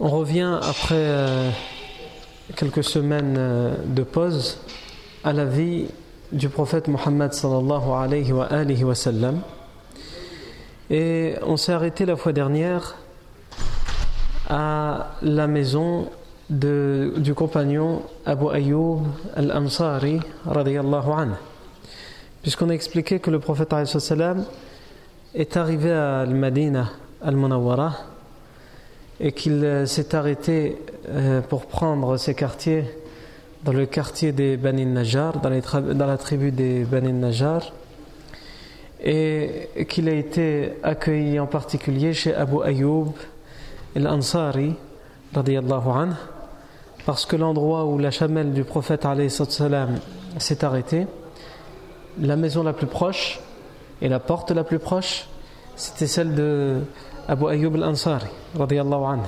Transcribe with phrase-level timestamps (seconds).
[0.00, 1.50] On revient après euh,
[2.54, 4.60] quelques semaines euh, de pause
[5.24, 5.86] à la vie
[6.30, 8.48] du prophète Mohammed sallallahu alayhi wa.
[10.88, 12.94] Et on s'est arrêté la fois dernière
[14.48, 16.08] à la maison
[16.48, 19.00] du compagnon Abu Ayyub
[19.34, 21.34] al-Ansari radiyallahu anhu.
[22.42, 24.44] Puisqu'on a expliqué que le prophète sallam
[25.34, 26.88] est arrivé à Al-Madina
[27.20, 28.17] al-Munawwara
[29.20, 32.84] et qu'il s'est arrêté euh, pour prendre ses quartiers
[33.64, 35.50] dans le quartier des Bani Najjar, dans,
[36.06, 37.72] la tribu des Bani Najjar,
[39.02, 43.08] et qu'il a été accueilli en particulier chez Abu Ayyub
[43.96, 44.74] al-Ansari,
[47.04, 49.06] parce que l'endroit où la chamelle du prophète
[50.38, 51.06] s'est arrêtée,
[52.20, 53.40] la maison la plus proche
[54.00, 55.26] et la porte la plus proche,
[55.76, 56.80] c'était celle de
[57.28, 58.26] Abu Ayyub al-Ansari,
[58.58, 59.20] anhu.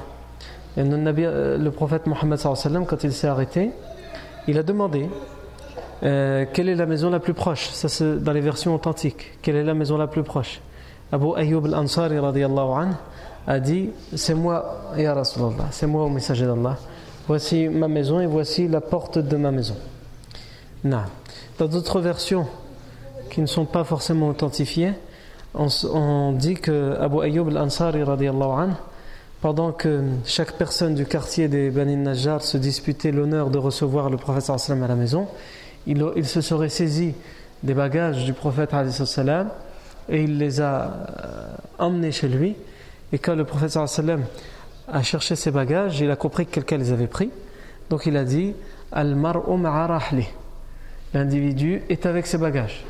[0.76, 2.38] Et le prophète Mohammed
[2.86, 3.72] quand il s'est arrêté,
[4.48, 5.08] il a demandé
[6.02, 7.68] euh, quelle est la maison la plus proche?
[7.68, 9.38] Ça, c'est dans les versions authentiques.
[9.42, 10.62] Quelle est la maison la plus proche?
[11.12, 12.94] Abu Ayyub al-Ansari anhu,
[13.46, 16.78] a dit C'est moi, Ya Rasulallah, c'est moi au messager d'Allah.
[17.28, 19.76] Voici ma maison et voici la porte de ma maison.
[20.84, 21.02] Non.
[21.58, 22.46] Dans d'autres versions
[23.30, 24.94] qui ne sont pas forcément authentifiées,
[25.54, 28.02] on, dit que Abu Ayyub al-Ansari
[29.40, 34.16] pendant que chaque personne du quartier des Bani Najjar se disputait l'honneur de recevoir le
[34.16, 35.28] prophète à la maison,
[35.86, 37.14] il, se serait saisi
[37.62, 38.70] des bagages du prophète
[40.08, 42.54] et il les a euh, emmenés chez lui.
[43.12, 47.06] Et quand le prophète a cherché ses bagages, il a compris que quelqu'un les avait
[47.06, 47.30] pris.
[47.88, 48.54] Donc il a dit
[48.92, 49.40] Al-mar'u
[51.12, 52.84] L'individu est avec ses bagages.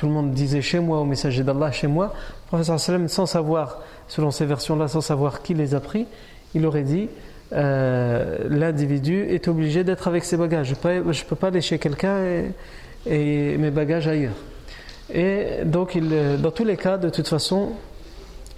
[0.00, 2.14] Tout le monde disait chez moi, au messager d'Allah, chez moi.
[2.14, 6.06] Le prophète sallam, sans savoir, selon ces versions-là, sans savoir qui les a pris,
[6.54, 7.10] il aurait dit
[7.52, 10.68] euh, l'individu est obligé d'être avec ses bagages.
[10.68, 12.16] Je ne peux, pas aller chez quelqu'un
[13.04, 14.32] et, mes bagages ailleurs.
[15.12, 17.72] Et donc, il, dans tous les cas, de toute façon,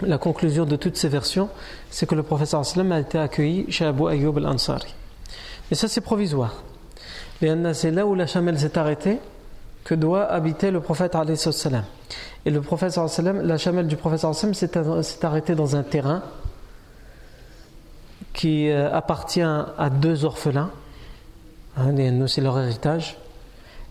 [0.01, 1.49] la conclusion de toutes ces versions,
[1.89, 4.95] c'est que le professeur sallam a été accueilli chez Abu Ayyub al-Ansari.
[5.69, 6.63] Mais ça, c'est provisoire.
[7.41, 9.19] C'est là où la chamelle s'est arrêtée
[9.83, 11.15] que doit habiter le prophète.
[12.45, 12.97] Et le prophète
[13.43, 16.23] la chamelle du prophète sallam s'est arrêtée dans un terrain
[18.33, 20.71] qui euh, appartient à deux orphelins.
[21.77, 23.17] Hein, c'est leur héritage.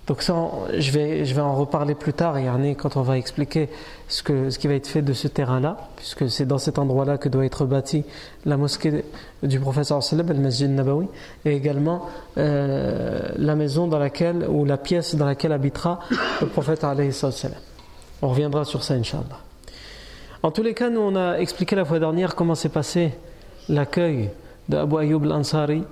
[0.08, 0.34] Donc ça,
[0.76, 2.36] je vais, je vais en reparler plus tard,
[2.76, 3.68] quand on va expliquer
[4.08, 7.18] ce, que, ce qui va être fait de ce terrain-là, puisque c'est dans cet endroit-là
[7.18, 8.04] que doit être bâtie
[8.44, 9.04] la mosquée
[9.44, 11.06] du professeur sallam, le Masjid Nabawi,
[11.44, 16.00] et également euh, la maison dans laquelle, ou la pièce dans laquelle habitera
[16.40, 17.58] le prophète sallam.
[18.22, 19.38] On reviendra sur ça, Inch'Allah.
[20.42, 23.12] En tous les cas, nous, on a expliqué la fois dernière comment s'est passé
[23.68, 24.30] l'accueil
[24.68, 25.84] d'Abu Ayyub al-Ansari,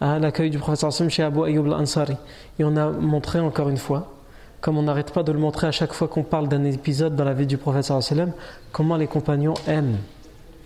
[0.00, 2.16] hein, l'accueil du professeur Sam chez Abu Ayyub al-Ansari.
[2.58, 4.12] Et on a montré encore une fois,
[4.60, 7.24] comme on n'arrête pas de le montrer à chaque fois qu'on parle d'un épisode dans
[7.24, 8.32] la vie du professeur sallam,
[8.72, 9.98] comment les compagnons aiment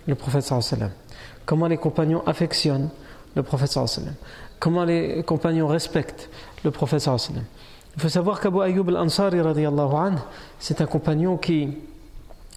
[0.07, 0.91] le professeur sallam,
[1.45, 2.89] comment les compagnons affectionnent
[3.35, 4.15] le professeur sallam,
[4.59, 6.29] comment les compagnons respectent
[6.63, 7.43] le professeur sallam.
[7.95, 9.37] Il faut savoir qu'Abu Ayyub al-Ansari,
[10.59, 11.77] c'est un compagnon qui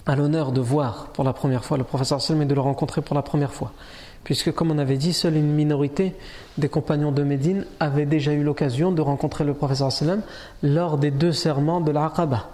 [0.06, 3.02] a l'honneur de voir pour la première fois le professeur sallam et de le rencontrer
[3.02, 3.73] pour la première fois.
[4.26, 6.12] Puisque comme on avait dit, seule une minorité
[6.58, 10.20] des compagnons de Médine avait déjà eu l'occasion de rencontrer le professeur sallam
[10.64, 12.50] lors des deux serments de l'Aqaba.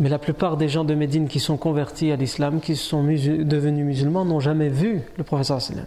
[0.00, 3.86] Mais la plupart des gens de Médine qui sont convertis à l'islam, qui sont devenus
[3.86, 5.86] musulmans, n'ont jamais vu le professeur sallam.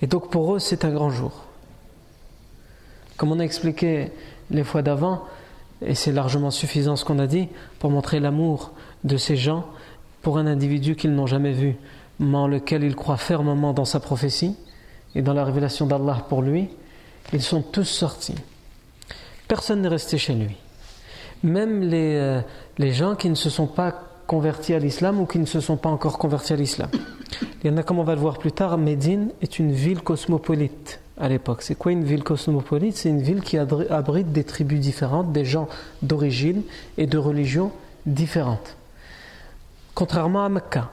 [0.00, 1.32] Et donc pour eux, c'est un grand jour.
[3.16, 4.12] Comme on a expliqué
[4.52, 5.24] les fois d'avant,
[5.84, 7.48] et c'est largement suffisant ce qu'on a dit,
[7.80, 8.70] pour montrer l'amour
[9.02, 9.66] de ces gens
[10.22, 11.74] pour un individu qu'ils n'ont jamais vu,
[12.20, 14.54] en lequel ils croient fermement dans sa prophétie
[15.14, 16.68] et dans la révélation d'Allah pour lui,
[17.32, 18.34] ils sont tous sortis.
[19.46, 20.56] Personne n'est resté chez lui.
[21.42, 22.40] Même les, euh,
[22.78, 23.92] les gens qui ne se sont pas
[24.26, 26.90] convertis à l'islam ou qui ne se sont pas encore convertis à l'islam.
[27.62, 30.02] Il y en a, comme on va le voir plus tard, Médine est une ville
[30.02, 31.62] cosmopolite à l'époque.
[31.62, 32.96] C'est quoi une ville cosmopolite?
[32.96, 35.68] C'est une ville qui abrite des tribus différentes, des gens
[36.02, 36.62] d'origine
[36.98, 37.72] et de religion
[38.06, 38.76] différentes.
[39.94, 40.90] Contrairement à Mecca.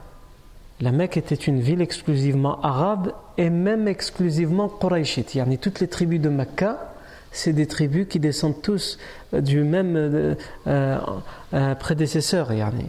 [0.81, 5.35] La Mecque était une ville exclusivement arabe et même exclusivement quraishite.
[5.35, 6.93] Yani toutes les tribus de Mecca,
[7.31, 8.97] c'est des tribus qui descendent tous
[9.33, 10.35] du même euh,
[10.67, 12.51] euh, prédécesseur.
[12.51, 12.85] Yani,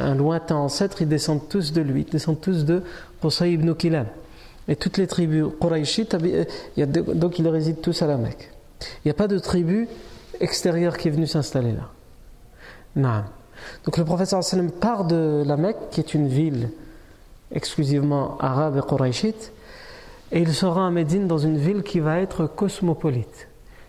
[0.00, 2.82] un lointain ancêtre, ils descendent tous de lui, ils descendent tous de
[3.20, 4.06] Qusay ibn Kilab.
[4.68, 6.16] Et toutes les tribus quraishites,
[6.76, 8.50] donc ils résident tous à la Mecque.
[9.04, 9.88] Il n'y a pas de tribu
[10.40, 11.90] extérieure qui est venue s'installer là.
[12.96, 13.24] Non.
[13.84, 14.40] Donc le professeur
[14.80, 16.70] part de la Mecque, qui est une ville
[17.52, 19.52] exclusivement arabe et quraishite,
[20.32, 23.48] et il sera à Médine dans une ville qui va être cosmopolite.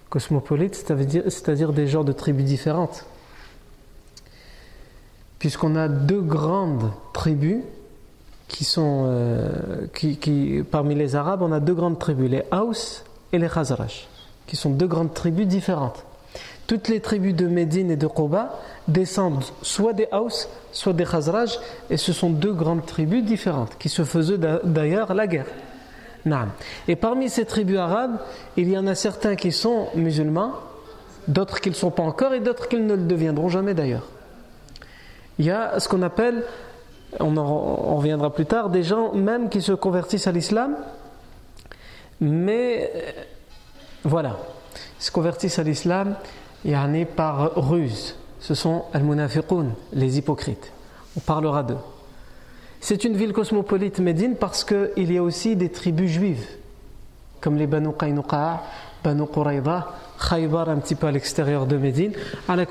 [0.09, 3.05] Cosmopolite, c'est-à-dire des genres de tribus différentes.
[5.39, 7.63] Puisqu'on a deux grandes tribus
[8.47, 9.05] qui sont.
[9.07, 13.03] Euh, qui, parmi les Arabes, on a deux grandes tribus, les Haus
[13.33, 14.07] et les Khazraj,
[14.47, 16.05] qui sont deux grandes tribus différentes.
[16.67, 21.59] Toutes les tribus de Médine et de Quba descendent soit des Haus, soit des Khazraj,
[21.89, 25.45] et ce sont deux grandes tribus différentes qui se faisaient d'ailleurs la guerre.
[26.88, 28.17] Et parmi ces tribus arabes,
[28.57, 30.53] il y en a certains qui sont musulmans,
[31.27, 34.07] d'autres qui ne le sont pas encore, et d'autres qui ne le deviendront jamais d'ailleurs.
[35.38, 36.44] Il y a ce qu'on appelle
[37.19, 40.75] on en reviendra plus tard, des gens même qui se convertissent à l'islam,
[42.19, 43.12] mais euh,
[44.03, 44.38] voilà,
[45.00, 46.15] se convertissent à l'islam
[46.65, 48.15] yani par ruse.
[48.39, 50.71] Ce sont al-munafiqun, les hypocrites.
[51.17, 51.77] On parlera d'eux.
[52.81, 56.45] C'est une ville cosmopolite, Médine, parce qu'il y a aussi des tribus juives,
[57.41, 58.62] comme les Banu Qaynuqa,
[59.03, 59.94] Banu Qurayza,
[60.29, 62.12] Khaybar un petit peu à l'extérieur de Médine.
[62.47, 62.65] À la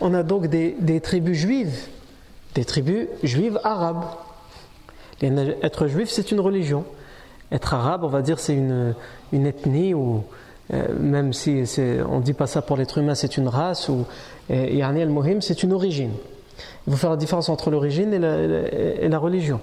[0.00, 1.88] on a donc des tribus juives
[2.54, 4.04] des tribus juives arabes.
[5.22, 6.84] Être juif, c'est une religion.
[7.52, 8.94] Être arabe, on va dire, c'est une,
[9.32, 10.24] une, ethnie, ou
[10.98, 11.64] même si
[12.08, 14.06] on ne dit pas ça pour l'être humain, c'est une race, ou
[14.48, 16.12] Yani al-Muhim, c'est une origine.
[16.86, 19.60] Il faut faire la différence entre l'origine et, la, religion.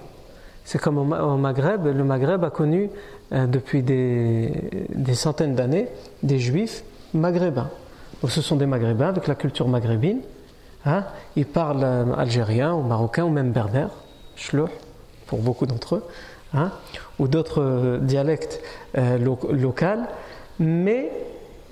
[0.64, 2.90] C'est comme au, Maghreb, le Maghreb a connu
[3.32, 4.52] euh, depuis des,
[5.14, 5.88] centaines d'années
[6.22, 6.84] des juifs
[7.14, 7.70] maghrébins.
[8.26, 10.20] Ce sont des maghrébins avec la culture maghrébine
[10.84, 11.04] Hein?
[11.36, 13.90] Ils parlent euh, algérien ou marocain ou même berbère,
[14.36, 14.68] chlouh,
[15.26, 16.04] pour beaucoup d'entre eux,
[16.54, 16.70] hein?
[17.18, 18.60] ou d'autres euh, dialectes
[18.96, 19.52] euh, locaux,
[20.58, 21.10] mais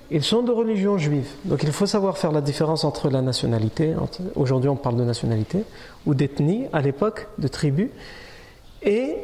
[0.09, 1.27] ils sont de religion juive.
[1.45, 3.93] Donc il faut savoir faire la différence entre la nationalité,
[4.35, 5.63] aujourd'hui on parle de nationalité,
[6.05, 7.91] ou d'ethnie à l'époque, de tribu,
[8.81, 9.15] et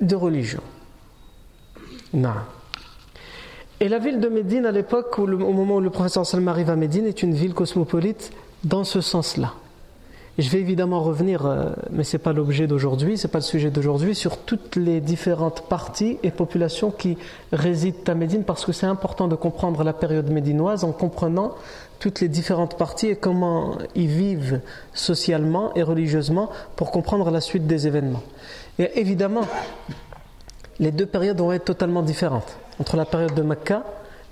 [0.00, 0.62] de religion.
[3.80, 6.76] Et la ville de Médine à l'époque, au moment où le professeur Salma arrive à
[6.76, 8.32] Médine, est une ville cosmopolite
[8.64, 9.54] dans ce sens-là.
[10.38, 13.44] Je vais évidemment revenir, euh, mais ce n'est pas l'objet d'aujourd'hui, ce n'est pas le
[13.44, 17.18] sujet d'aujourd'hui, sur toutes les différentes parties et populations qui
[17.52, 21.54] résident à Médine, parce que c'est important de comprendre la période médinoise en comprenant
[21.98, 24.60] toutes les différentes parties et comment ils vivent
[24.94, 28.22] socialement et religieusement pour comprendre la suite des événements.
[28.78, 29.42] Et évidemment,
[30.78, 33.82] les deux périodes vont être totalement différentes entre la période de Mecca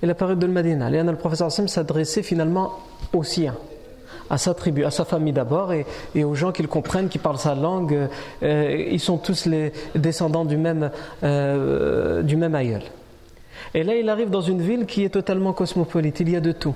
[0.01, 0.89] et la période de Medina.
[0.89, 2.75] Le professeur Hassim s'adressait finalement
[3.11, 3.55] aux siens
[4.29, 5.85] à sa tribu, à sa famille d'abord, et,
[6.23, 8.09] aux gens qu'ils comprennent, qui parlent sa langue.
[8.43, 10.91] Euh, ils sont tous les descendants du même,
[11.23, 12.81] euh, du même aïeul.
[13.73, 16.19] Et là, il arrive dans une ville qui est totalement cosmopolite.
[16.19, 16.75] Il y a de tout.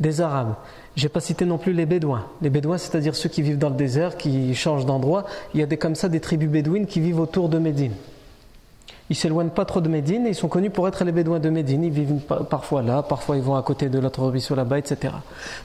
[0.00, 0.54] Des Arabes.
[0.96, 2.26] Je n'ai pas cité non plus les Bédouins.
[2.42, 5.24] Les Bédouins, c'est-à-dire ceux qui vivent dans le désert, qui changent d'endroit.
[5.54, 7.92] Il y a des, comme ça des tribus bédouines qui vivent autour de Médine.
[9.10, 11.50] Ils s'éloignent pas trop de Médine et ils sont connus pour être les Bédouins de
[11.50, 11.84] Médine.
[11.84, 15.12] Ils vivent parfois là, parfois ils vont à côté de l'autre ruisseau là-bas, etc.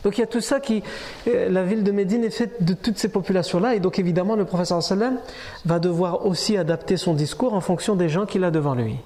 [0.03, 0.84] Donc il y a tout ça qui.
[1.27, 4.43] Euh, la ville de Médine est faite de toutes ces populations-là et donc évidemment le
[4.43, 5.19] professeur sallam
[5.65, 8.98] va devoir aussi adapter son discours en fonction des gens qu'il a devant lui.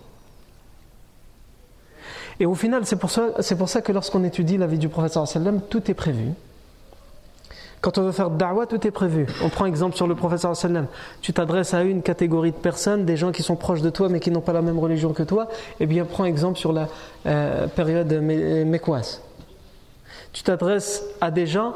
[2.40, 5.90] Et au final, c'est pour ça, que lorsqu'on étudie la vie du professeur sallam, tout
[5.90, 6.30] est prévu.
[7.84, 9.28] Quand on veut faire da'wah, tout est prévu.
[9.44, 10.88] On prend exemple sur le professeur sallam.
[11.20, 14.22] Tu t'adresses à une catégorie de personnes, des gens qui sont proches de toi mais
[14.22, 15.50] qui n'ont pas la même religion que toi.
[15.82, 16.88] Eh bien, prends exemple sur la
[17.26, 19.22] euh, période mécoise.
[20.32, 21.74] Tu t'adresses à des gens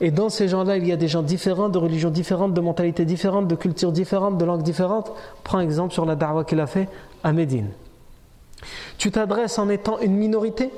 [0.00, 3.04] et dans ces gens-là, il y a des gens différents, de religions différentes, de mentalités
[3.04, 5.12] différentes, de cultures différentes, de langues différentes.
[5.44, 6.88] Prends exemple sur la da'wah qu'il a fait
[7.22, 7.68] à Médine.
[8.96, 10.70] Tu t'adresses en étant une minorité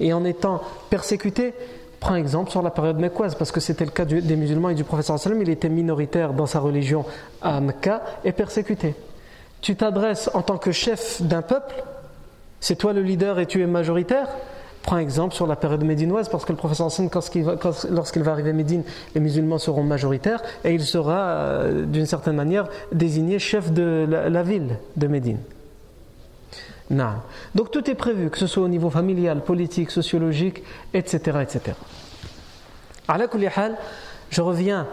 [0.00, 1.52] et en étant persécuté
[2.04, 4.84] Prends exemple sur la période mecquoise, parce que c'était le cas des musulmans et du
[4.84, 7.06] professeur sallam, il était minoritaire dans sa religion
[7.40, 8.94] à Mecca et persécuté.
[9.62, 11.82] Tu t'adresses en tant que chef d'un peuple,
[12.60, 14.28] c'est toi le leader et tu es majoritaire.
[14.82, 17.08] Prends exemple sur la période médinoise, parce que le professeur sallam,
[17.90, 18.82] lorsqu'il va arriver à Médine,
[19.14, 24.42] les musulmans seront majoritaires et il sera euh, d'une certaine manière désigné chef de la
[24.42, 25.38] ville de Médine.
[26.90, 27.14] Non.
[27.54, 30.62] Donc tout est prévu, que ce soit au niveau familial, politique, sociologique,
[30.92, 31.38] etc.
[31.42, 31.76] etc.
[34.30, 34.86] je reviens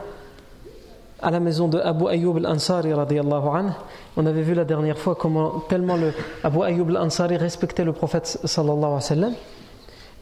[1.21, 2.91] à la maison de Abu Ayyub al-Ansari
[4.17, 8.39] On avait vu la dernière fois comment tellement le Abu Ayyub al-Ansari respectait le prophète
[8.43, 9.33] sallallahu alayhi wa sallam.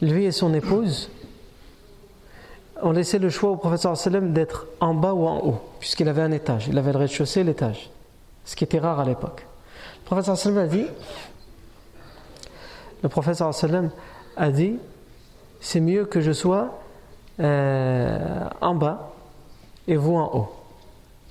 [0.01, 1.09] Lui et son épouse
[2.81, 5.37] ont laissé le choix au prophète sallallahu alayhi wa sallam d'être en bas ou en
[5.39, 6.67] haut, puisqu'il avait un étage.
[6.67, 7.89] Il avait le rez-de-chaussée l'étage,
[8.43, 9.45] ce qui était rare à l'époque.
[10.01, 11.03] Le prophète sallallahu alayhi wa sallam a dit
[13.03, 13.89] le professeur sallam
[14.37, 14.77] a dit
[15.59, 16.79] c'est mieux que je sois
[17.39, 19.13] euh, en bas
[19.87, 20.49] et vous en haut.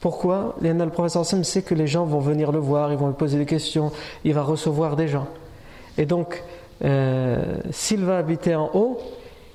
[0.00, 0.54] Pourquoi?
[0.60, 3.38] Le professeur sallam sait que les gens vont venir le voir, ils vont lui poser
[3.38, 3.90] des questions,
[4.25, 5.26] il va recevoir des gens.
[5.96, 6.42] Et donc,
[6.84, 8.98] euh, s'il va habiter en haut,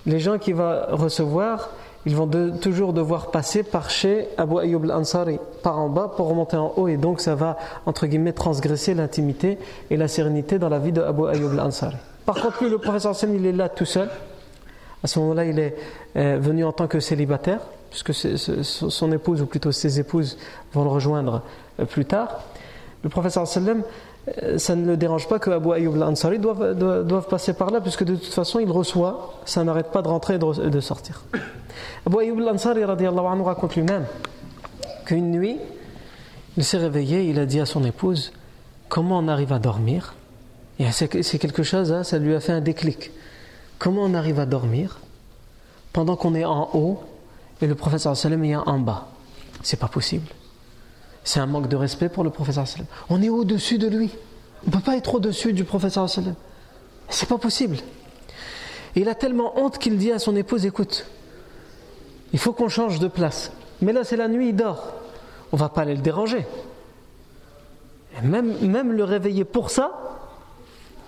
[0.06, 1.70] les gens qu'il va recevoir,
[2.06, 2.30] ils vont
[2.62, 6.88] toujours devoir passer par chez Abu Ayyub al-Ansari, par en bas pour remonter en haut,
[6.88, 9.58] et donc ça va, entre guillemets, transgresser l'intimité
[9.90, 11.96] et la sérénité dans la vie de Abu Ayyub al-Ansari.
[12.26, 14.10] Par contre, le professeur Sam, il est là tout seul.
[15.04, 15.76] À ce moment-là, il est
[16.16, 20.38] euh, venu en tant que célibataire, puisque son épouse, ou plutôt ses épouses,
[20.74, 21.42] vont le rejoindre
[21.80, 22.42] euh, plus tard.
[23.04, 23.84] Le professeur Sallam,
[24.58, 28.16] ça ne le dérange pas que Abu Ayyub al-Ansari doive, passer par là, puisque de
[28.16, 31.24] toute façon, il reçoit, ça n'arrête pas de rentrer et de, sortir.
[32.06, 34.06] Abu Ayyub al-Ansari raconte lui-même
[35.06, 35.58] qu'une nuit,
[36.56, 38.32] il s'est réveillé, il a dit à son épouse
[38.88, 40.14] Comment on arrive à dormir?
[40.92, 43.12] C'est quelque chose, hein, ça lui a fait un déclic.
[43.80, 45.00] Comment on arrive à dormir
[45.92, 47.04] pendant qu'on est en haut
[47.62, 49.08] et le professeur sallam est en bas?
[49.64, 50.28] C'est pas possible.
[51.24, 52.66] C'est un manque de respect pour le professeur.
[53.10, 54.12] On est au-dessus de lui.
[54.66, 56.08] On ne peut pas être au-dessus du professeur.
[57.10, 57.78] C'est pas possible.
[58.96, 61.06] Et il a tellement honte qu'il dit à son épouse écoute,
[62.32, 63.52] il faut qu'on change de place.
[63.82, 64.94] Mais là, c'est la nuit, il dort.
[65.52, 66.46] On va pas aller le déranger.
[68.22, 70.14] même, même le réveiller pour ça,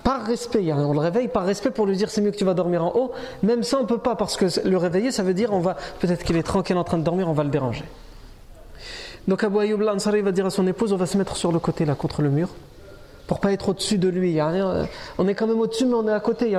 [0.05, 2.53] par respect, on le réveille par respect pour lui dire c'est mieux que tu vas
[2.53, 5.51] dormir en haut, même ça on peut pas parce que le réveiller ça veut dire
[5.51, 7.85] on va peut-être qu'il est tranquille en train de dormir, on va le déranger.
[9.27, 11.59] Donc Abu Ayyub al va dire à son épouse on va se mettre sur le
[11.59, 12.49] côté là contre le mur
[13.27, 14.39] pour pas être au-dessus de lui.
[15.17, 16.55] On est quand même au-dessus mais on est à côté.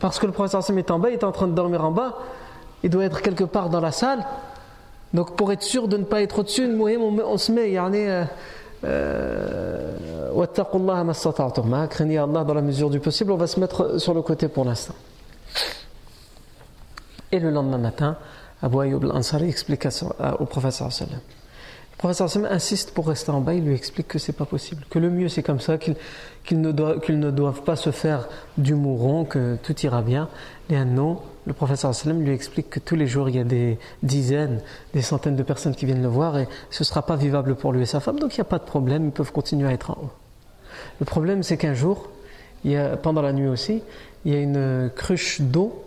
[0.00, 2.18] Parce que le professeur est en bas, il est en train de dormir en bas,
[2.82, 4.24] il doit être quelque part dans la salle.
[5.14, 8.24] Donc pour être sûr de ne pas être au-dessus, on se met, euh,
[11.86, 14.64] craignez Allah dans la mesure du possible, on va se mettre sur le côté pour
[14.64, 14.94] l'instant.
[17.30, 18.16] Et le lendemain matin,
[18.62, 19.86] Abu Ayyub al-Ansari explique
[20.38, 21.20] au professeur sallam.
[22.02, 24.82] Le professeur sallam insiste pour rester en bas, il lui explique que c'est pas possible,
[24.90, 28.28] que le mieux c'est comme ça, qu'ils ne, doivent pas se faire
[28.58, 30.28] du mouron, que tout ira bien.
[30.68, 33.44] Et un non, le professeur sallam lui explique que tous les jours il y a
[33.44, 34.62] des dizaines,
[34.94, 37.72] des centaines de personnes qui viennent le voir et ce ne sera pas vivable pour
[37.72, 39.72] lui et sa femme, donc il n'y a pas de problème, ils peuvent continuer à
[39.72, 40.10] être en haut.
[40.98, 42.08] Le problème c'est qu'un jour,
[43.04, 43.80] pendant la nuit aussi,
[44.24, 45.84] il y a une cruche d'eau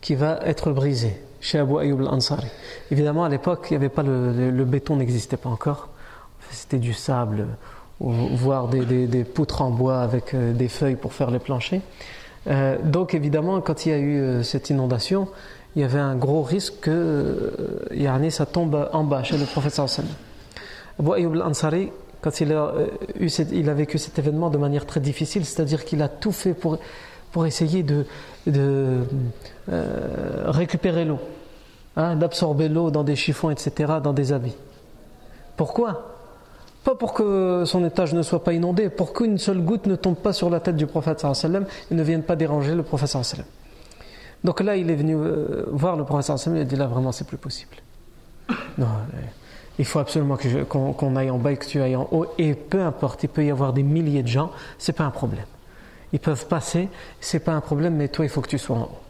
[0.00, 2.48] qui va être brisée chez Abu Ayyub al-Ansari.
[2.90, 5.88] Évidemment, à l'époque, il y avait pas le, béton n'existait pas encore.
[6.50, 7.46] C'était du sable,
[8.00, 11.82] voire des, poutres en bois avec euh, des feuilles pour faire les planchers.
[12.46, 15.28] Euh, donc évidemment, quand il y a eu euh, cette inondation,
[15.76, 20.10] il y avait un gros risque que euh, ça tombe en bas chez le sallam.
[20.98, 21.90] Abu Ayyub al-Ansari,
[22.20, 22.72] quand il a,
[23.20, 26.78] eu il vécu cet événement de manière très difficile, c'est-à-dire qu'il a tout fait pour,
[27.30, 28.06] pour essayer de
[30.46, 31.18] récupérer l'eau,
[31.96, 34.56] hein, d'absorber l'eau dans des chiffons, etc., dans des habits.
[35.56, 36.16] Pourquoi?
[36.84, 40.16] Pas pour que son étage ne soit pas inondé, pour qu'une seule goutte ne tombe
[40.16, 43.44] pas sur la tête du prophète sallam et ne vienne pas déranger le prophète sallam.
[44.44, 46.86] Donc là, il est venu euh, voir le prophète sallam et il a dit là
[46.86, 47.76] vraiment c'est plus possible.
[48.78, 49.18] Non, euh,
[49.78, 52.26] il faut absolument qu'on aille en bas et que tu ailles en haut.
[52.38, 55.44] Et peu importe, il peut y avoir des milliers de gens, c'est pas un problème.
[56.12, 56.88] Ils peuvent passer,
[57.20, 59.07] c'est pas un problème, mais toi il faut que tu sois en haut.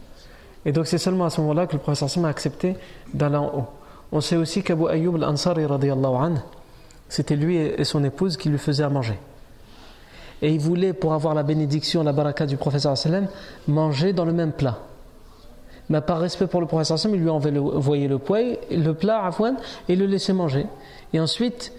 [0.69, 2.77] Et donc c'est seulement à ce moment-là que le professeur Sam a accepté
[3.15, 3.67] d'aller en haut.
[4.13, 5.65] On sait aussi qu'Abu Ayyub al-Ansari,
[7.09, 9.19] c'était lui et son épouse qui lui faisaient à manger.
[10.43, 13.29] Et il voulait, pour avoir la bénédiction, la baraka du professeur sallam,
[13.67, 14.77] manger dans le même plat.
[15.89, 19.57] Mais par respect pour le professeur sallam, il lui envoyait le, poêle, le plat, afouane,
[19.89, 20.67] et le laissait manger.
[21.15, 21.73] Et ensuite,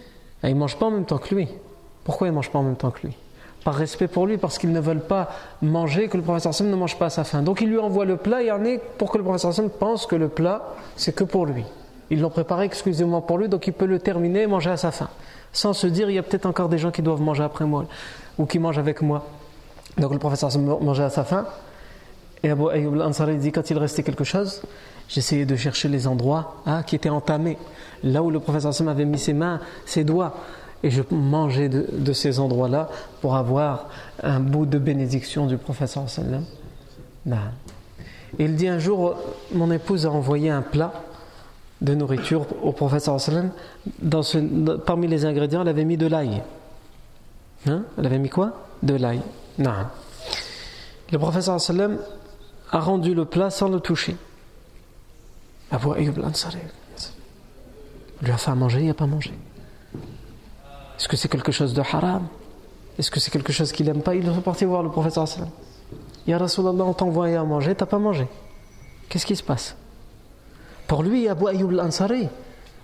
[0.43, 1.47] il ne mange pas en même temps que lui.
[2.03, 3.15] Pourquoi il ne mange pas en même temps que lui?
[3.69, 5.29] Par respect pour lui, parce qu'ils ne veulent pas
[5.61, 7.43] manger, que le professeur sallam ne mange pas à sa faim.
[7.43, 10.07] Donc il lui envoie le plat, et en est pour que le professeur sallam pense
[10.07, 11.63] que le plat, c'est que pour lui.
[12.09, 14.89] Ils l'ont préparé exclusivement pour lui, donc il peut le terminer et manger à sa
[14.89, 15.07] faim.
[15.53, 17.85] Sans se dire, il y a peut-être encore des gens qui doivent manger après moi,
[18.39, 19.27] ou qui mangent avec moi.
[19.99, 21.45] Donc le professeur mangeait à sa faim.
[22.41, 24.63] Et Abu Ayyub al-Ansari dit, quand il restait quelque chose,
[25.07, 27.59] j'essayais de chercher les endroits hein, qui étaient entamés,
[28.03, 30.33] là où le professeur avait mis ses mains, ses doigts,
[30.83, 32.89] et je mangeais de, ces endroits-là
[33.21, 33.89] pour avoir
[34.23, 36.43] un bout de bénédiction du professeur sallam.
[38.37, 39.15] Et il dit un jour,
[39.53, 40.93] mon épouse a envoyé un plat
[41.81, 43.51] de nourriture au professeur sallam.
[44.85, 46.41] Parmi les ingrédients, elle avait mis de l'ail.
[47.67, 47.83] Hein?
[47.97, 48.53] Elle avait mis quoi?
[48.81, 49.21] De l'ail.
[49.57, 51.97] Le professeur sallam
[52.71, 54.15] a rendu le plat sans le toucher.
[55.71, 56.17] Abu Ayyub
[58.21, 59.31] lui a fait à manger, il n'a pas mangé.
[60.99, 62.27] Est-ce que c'est quelque chose de haram?
[62.97, 64.15] Est-ce que c'est quelque chose qu'il n'aime pas?
[64.15, 65.49] Il est reparti voir le professeur sallam.
[66.27, 68.27] Ya Rasulallah, on t'a à manger, t'as pas mangé.
[69.07, 69.77] Qu'est-ce qui se passe?
[70.87, 72.27] Pour lui, Abu Ayyub al-Ansari,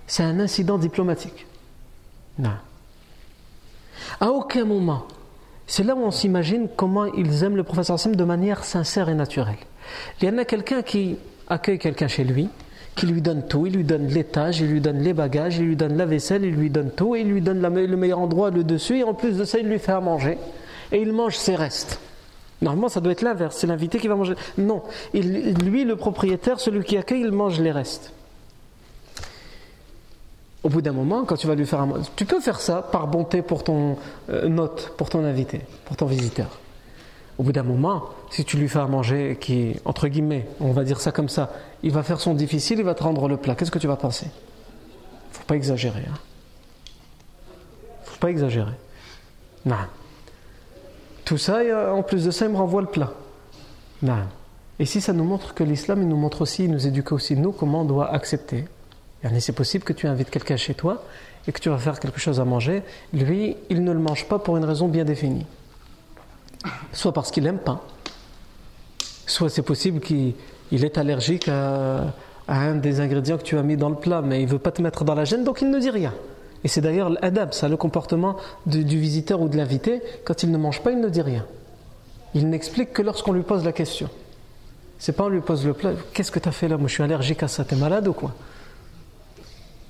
[0.07, 1.45] c'est un incident diplomatique.
[2.39, 2.55] Non.
[4.22, 5.05] À aucun moment.
[5.67, 9.57] C'est là où on s'imagine comment ils aiment le professeur de manière sincère et naturelle.
[10.22, 11.17] Il y en a quelqu'un qui
[11.48, 12.48] accueille quelqu'un chez lui,
[12.95, 15.75] qui lui donne tout, il lui donne l'étage, il lui donne les bagages, il lui
[15.75, 18.99] donne la vaisselle, il lui donne tout, il lui donne le meilleur endroit, le dessus,
[18.99, 20.37] et en plus de ça, il lui fait à manger,
[20.91, 21.99] et il mange ses restes.
[22.61, 24.35] Normalement, ça doit être l'inverse, c'est l'invité qui va manger.
[24.57, 24.81] Non,
[25.13, 28.13] lui, le propriétaire, celui qui accueille, il mange les restes.
[30.63, 31.89] Au bout d'un moment, quand tu vas lui faire un...
[32.15, 33.97] Tu peux faire ça par bonté pour ton
[34.31, 36.59] euh, note, pour ton invité, pour ton visiteur.
[37.37, 40.83] Au bout d'un moment, si tu lui fais à manger qui, entre guillemets, on va
[40.83, 41.51] dire ça comme ça,
[41.85, 43.53] il va faire son difficile, il va te rendre le plat.
[43.53, 44.25] Qu'est-ce que tu vas penser?
[45.31, 46.03] Faut pas exagérer.
[46.09, 46.17] Hein
[48.03, 48.74] Faut pas exagérer.
[49.65, 49.75] Non.
[51.25, 51.61] Tout ça,
[51.93, 53.13] en plus de ça, il me renvoie le plat.
[54.01, 54.24] Non.
[54.79, 57.35] Et si ça nous montre que l'islam, il nous montre aussi, il nous éduque aussi,
[57.35, 58.65] nous, comment on doit accepter.
[59.39, 61.03] C'est possible que tu invites quelqu'un chez toi
[61.48, 62.81] et que tu vas faire quelque chose à manger.
[63.13, 65.45] Lui, il ne le mange pas pour une raison bien définie.
[66.93, 67.83] Soit parce qu'il n'aime pas,
[69.27, 70.33] soit c'est possible qu'il
[70.71, 72.13] est allergique à,
[72.47, 74.71] un des ingrédients que tu as mis dans le plat, mais il ne veut pas
[74.71, 76.13] te mettre dans la gêne, donc il ne dit rien.
[76.63, 80.01] Et c'est d'ailleurs l'adab, ça, le comportement du, visiteur ou de l'invité.
[80.23, 81.45] Quand il ne mange pas, il ne dit rien.
[82.33, 84.09] Il n'explique que lorsqu'on lui pose la question.
[84.97, 86.77] C'est pas on lui pose le plat, qu'est-ce que tu as fait là?
[86.77, 88.33] Moi je suis allergique à ça, t'es malade ou quoi?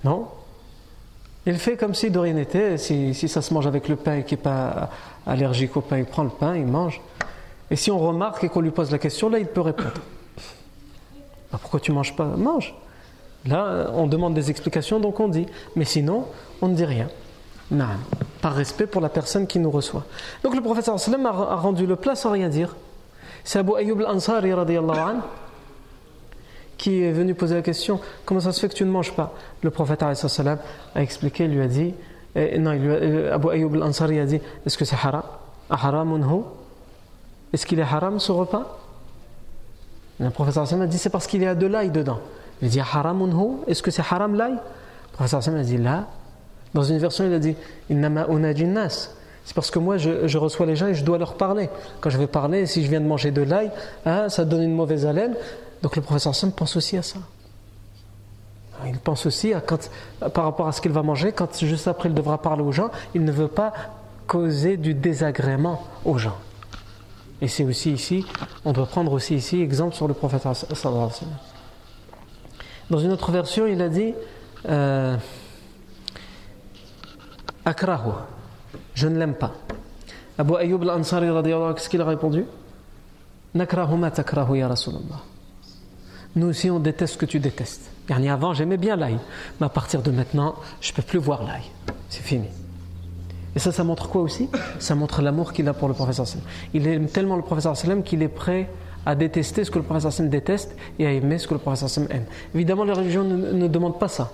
[0.03, 0.27] Non
[1.45, 4.23] Il fait comme si de rien n'était, si, ça se mange avec le pain et
[4.23, 4.89] qu'il n'est pas
[5.25, 7.01] allergique au pain, il prend le pain, il mange.
[7.71, 10.01] Et si on remarque et qu'on lui pose la question, là il peut répondre.
[11.51, 12.25] Bah, pourquoi tu manges pas?
[12.25, 12.75] Mange
[13.45, 15.45] Là, on demande des explications, donc on dit.
[15.75, 16.25] Mais sinon,
[16.61, 17.09] on ne dit rien.
[17.71, 17.85] Non,
[18.41, 20.05] par respect pour la personne qui nous reçoit.
[20.43, 22.75] Donc le professeur a rendu le plat sans rien dire.
[23.43, 24.51] C'est Abu Ayyub al-Ansari
[26.77, 29.33] qui est venu poser la question comment ça se fait que tu ne manges pas?
[29.61, 30.11] Le prophète a
[30.95, 31.95] expliqué, lui a dit
[32.35, 35.23] eh, non, euh, Abu Ayyub al-Ansari a dit est-ce que c'est haram?
[37.53, 38.77] Est-ce qu'il est haram ce repas?
[40.19, 42.19] Le sallam a dit c'est parce qu'il y a de l'ail dedans.
[42.61, 44.53] Il dit Est-ce que c'est haram l'ail?
[44.53, 46.07] Le professeur a dit là.
[46.73, 47.55] Dans une version, il a dit
[47.87, 51.69] C'est parce que moi, je, reçois les gens et je dois leur parler.
[52.01, 53.71] Quand je vais parler, si je viens de manger de l'ail,
[54.05, 55.35] hein, ça donne une mauvaise haleine.
[55.81, 57.19] Donc le professeur Sam pense aussi à ça.
[58.85, 59.89] Il pense aussi à quand,
[60.33, 62.89] par rapport à ce qu'il va manger, quand juste après il devra parler aux gens,
[63.13, 63.73] il ne veut pas
[64.27, 66.35] causer du désagrément aux gens.
[67.41, 68.25] Et c'est aussi ici,
[68.63, 70.47] on doit prendre aussi ici exemple sur le prophète
[72.89, 74.13] dans une autre version, il a dit
[74.69, 75.17] euh,
[77.65, 78.11] Akrahu,
[78.93, 79.53] je ne l'aime pas.
[80.37, 81.27] Abu Ayyub al-Ansari,
[81.75, 82.45] qu'est-ce qu'il a répondu?
[83.55, 84.11] Nakrahu ma
[84.55, 85.21] ya Rasulallah.
[86.35, 87.89] Nous aussi, on déteste ce que tu détestes.
[88.09, 89.17] Avant, j'aimais bien l'ail,
[89.59, 91.63] mais à partir de maintenant, je ne peux plus voir l'ail.
[92.09, 92.47] C'est fini.
[93.55, 94.49] Et ça, ça montre quoi aussi?
[94.79, 96.25] Ça montre l'amour qu'il a pour le professeur.
[96.73, 98.69] Il aime tellement le professeur qu'il est prêt
[99.05, 102.25] à détester ce que le professeur déteste et à aimer ce que le professeur aime.
[102.53, 104.31] Évidemment, la religion ne, demande pas ça.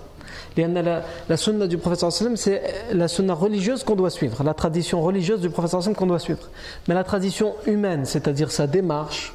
[0.56, 5.40] La, la sunna du professeur c'est la sunna religieuse qu'on doit suivre, la tradition religieuse
[5.40, 6.48] du professeur qu'on doit suivre.
[6.88, 9.34] Mais la tradition humaine, c'est-à-dire sa démarche,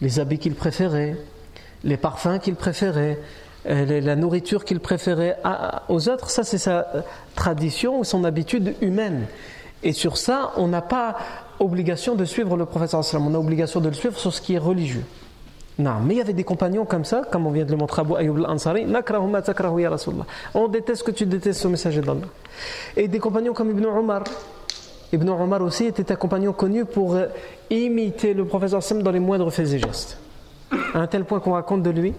[0.00, 1.16] les habits qu'il préférait,
[1.84, 3.18] les parfums qu'il préférait,
[3.68, 5.38] la nourriture qu'il préférait
[5.88, 6.86] aux autres, ça c'est sa
[7.34, 9.26] tradition ou son habitude humaine.
[9.82, 11.16] Et sur ça, on n'a pas
[11.60, 14.58] obligation de suivre le prophète on a obligation de le suivre sur ce qui est
[14.58, 15.04] religieux.
[15.78, 18.00] Non, mais il y avait des compagnons comme ça, comme on vient de le montrer
[18.00, 18.86] à Abu Ayyub al-Ansari,
[20.54, 22.26] on déteste ce que tu détestes au messager d'Allah.
[22.96, 24.24] Et des compagnons comme Ibn Omar.
[25.12, 27.26] Ibn Omar aussi était un compagnon connu pour euh,
[27.68, 28.46] imiter le
[28.80, 30.18] sallam dans les moindres faits et gestes.
[30.94, 32.14] À un tel point qu'on raconte de lui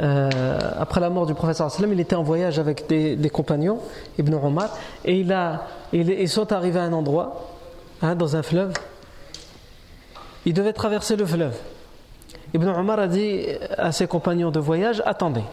[0.00, 3.78] euh, après la mort du sallam, il était en voyage avec des, compagnons,
[4.18, 7.50] Ibn Omar, et il a, ils sont arrivés à un endroit,
[8.00, 8.72] hein, dans un fleuve,
[10.46, 11.56] il devait traverser le fleuve.
[12.54, 13.46] Ibn Omar a dit
[13.78, 15.44] à ses compagnons de voyage Attendez.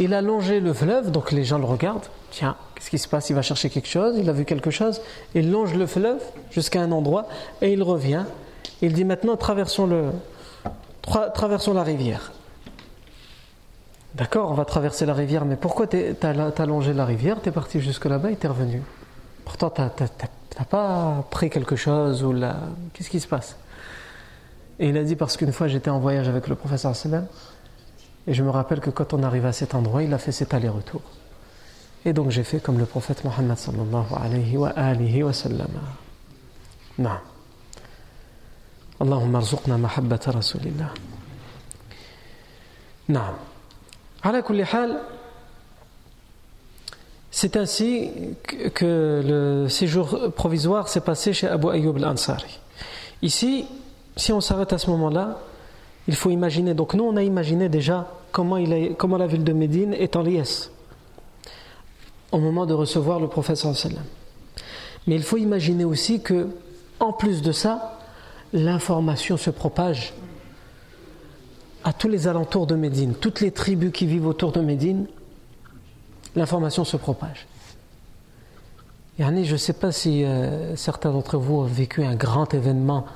[0.00, 2.06] Il a longé le fleuve, donc les gens le regardent.
[2.30, 3.30] Tiens, qu'est-ce qui se passe?
[3.30, 5.00] Il va chercher quelque chose, il a vu quelque chose.
[5.34, 7.26] Il longe le fleuve jusqu'à un endroit
[7.62, 8.24] et il revient.
[8.80, 10.10] Il dit Maintenant, traversons, le,
[11.34, 12.32] traversons la rivière.
[14.14, 17.52] D'accord, on va traverser la rivière, mais pourquoi tu as, longé la rivière Tu es
[17.52, 18.82] parti jusque là-bas et tu es revenu?
[19.44, 22.56] Pourtant, T'as pas pris quelque chose ou là
[22.92, 23.56] Qu'est-ce qui se passe?
[24.80, 27.26] Et il a dit parce qu'une fois j'étais en voyage avec le professeur sallam
[28.26, 30.54] et je me rappelle que quand on arrive à cet endroit, il a fait cet
[30.54, 31.00] aller-retour.
[32.04, 35.70] Et donc j'ai fait comme le prophète Mohammed sallallahu alayhi wa alihi wa sallam.
[36.98, 37.18] Non.
[38.99, 40.93] Allahumma arzuqna mahabbata rasulillah.
[43.09, 43.35] Non.
[44.23, 45.01] على كل حال
[47.35, 48.11] c'est ainsi
[48.75, 52.59] que le séjour provisoire s'est passé chez Abu Ayyub al-Ansari.
[53.23, 53.65] Ici,
[54.15, 55.39] si on s'arrête à ce moment-là,
[56.07, 56.75] il faut imaginer.
[56.75, 60.21] Donc, nous, on a imaginé déjà comment, il comment la ville de Médine est en
[60.21, 60.69] liesse
[62.31, 64.03] au moment de recevoir le prophète sallam.
[65.07, 66.49] Mais il faut imaginer aussi que,
[66.99, 67.96] en plus de ça,
[68.52, 70.14] l'information se propage
[71.84, 73.14] à tous les alentours de Médine.
[73.14, 75.06] Toutes les tribus qui vivent autour de Médine
[76.36, 77.46] l'information se propage.
[79.18, 83.06] je ne sais pas si euh, certains d'entre vous ont vécu un grand événement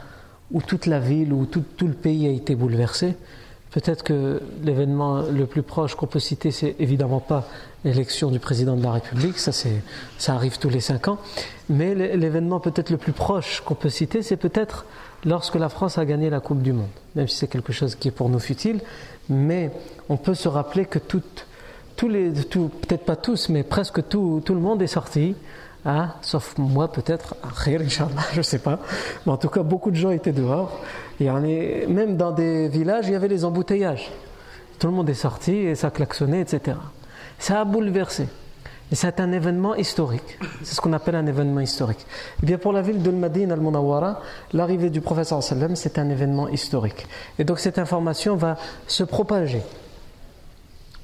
[0.50, 3.16] où toute la ville, ou tout, le pays a été bouleversé.
[3.72, 7.48] Peut-être que l'événement le plus proche qu'on peut citer, c'est évidemment pas
[7.84, 9.50] l'élection du président de la République, ça,
[10.18, 11.18] ça arrive tous les cinq ans,
[11.70, 14.84] mais l'événement peut-être le plus proche qu'on peut citer, c'est peut-être
[15.24, 18.08] lorsque la France a gagné la Coupe du Monde, même si c'est quelque chose qui
[18.08, 18.80] est pour nous futile,
[19.30, 19.70] mais
[20.10, 21.46] on peut se rappeler que toute
[21.96, 25.34] tous les, peut-être pas tous, mais presque tout, tout le monde est sorti,
[25.84, 28.78] hein, sauf moi peut-être, je ne sais pas,
[29.26, 30.80] mais en tout cas beaucoup de gens étaient dehors,
[31.20, 34.10] et on est, même dans des villages, il y avait les embouteillages.
[34.78, 36.76] Tout le monde est sorti et ça klaxonnait, etc.
[37.38, 38.26] Ça a bouleversé.
[38.90, 40.38] Et c'est un événement historique.
[40.62, 42.00] C'est ce qu'on appelle un événement historique.
[42.00, 44.20] Et eh bien pour la ville de Madine al-Munawwara,
[44.52, 47.06] l'arrivée du prophète sallam, c'est un événement historique.
[47.38, 49.62] Et donc cette information va se propager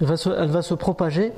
[0.00, 1.32] elle va se, propager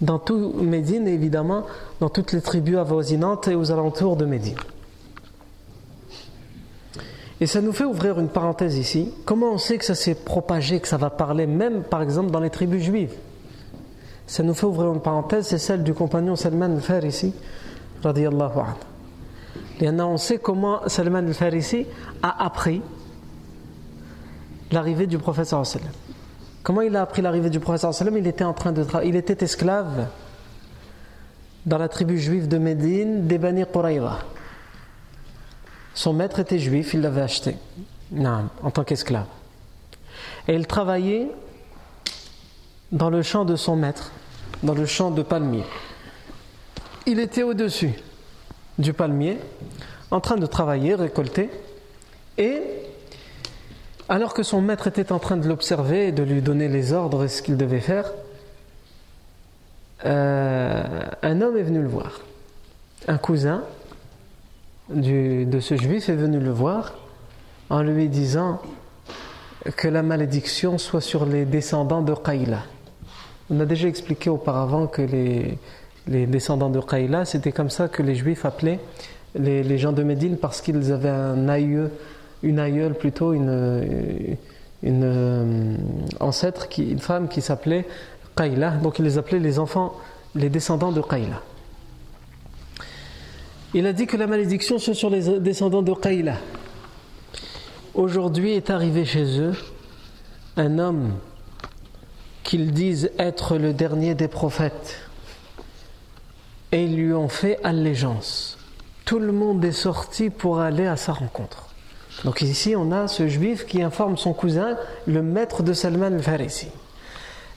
[0.00, 1.64] dans tout Médine et évidemment
[2.00, 4.56] dans toutes les tribus avoisinantes et aux alentours de Médine.
[7.40, 9.12] Et ça nous fait ouvrir une parenthèse ici.
[9.24, 12.40] Comment on sait que ça s'est propagé, que ça va parler même par exemple dans
[12.40, 13.14] les tribus juives?
[14.26, 17.32] Ça nous fait ouvrir une parenthèse, c'est celle du compagnon Salman al-Farisi,
[18.02, 18.74] radiyallahu anhu.
[19.80, 21.86] Et on sait comment Salman al-Farisi
[22.22, 22.80] a appris
[24.72, 26.05] l'arrivée du prophète sallallahu.
[26.66, 30.08] Comment il a appris l'arrivée du prophète Il était en train de il était esclave
[31.64, 33.62] dans la tribu juive de Médine des Bani.
[35.94, 37.54] Son maître était juif, il l'avait acheté
[38.20, 39.28] en tant qu'esclave.
[40.48, 41.28] Et il travaillait
[42.90, 44.10] dans le champ de son maître,
[44.64, 45.62] dans le champ de palmier.
[47.06, 47.92] Il était au-dessus
[48.76, 49.38] du palmier,
[50.10, 51.48] en train de travailler, récolter,
[52.38, 52.60] et
[54.08, 57.24] alors que son maître était en train de l'observer et de lui donner les ordres
[57.24, 58.12] et ce qu'il devait faire,
[60.04, 60.84] euh,
[61.22, 62.20] un homme est venu le voir.
[63.08, 63.62] Un cousin
[64.90, 66.94] de ce juif est venu le voir
[67.70, 68.60] en lui disant
[69.76, 72.62] que la malédiction soit sur les descendants de Qaïla.
[73.50, 75.58] On a déjà expliqué auparavant que les,
[76.26, 78.78] descendants de Qaïla, c'était comme ça que les juifs appelaient
[79.34, 81.90] les, les gens de Médine parce qu'ils avaient un aïeux
[82.46, 83.48] une aïeule plutôt, une,
[84.84, 85.76] euh,
[86.20, 87.86] ancêtre, une femme qui s'appelait
[88.36, 88.70] Qayla.
[88.82, 89.94] Donc il les appelait les enfants,
[90.34, 91.42] les descendants de Qayla.
[93.74, 96.36] Il a dit que la malédiction soit sur les descendants de Qayla.
[97.94, 99.54] Aujourd'hui est arrivé chez eux
[100.56, 101.14] un homme
[102.44, 104.96] qu'ils disent être le dernier des prophètes
[106.70, 108.56] et ils lui ont fait allégeance.
[109.04, 111.65] Tout le monde est sorti pour aller à sa rencontre.
[112.24, 114.76] Donc ici, on a ce juif qui informe son cousin,
[115.06, 116.68] le maître de Salman al-Farisi.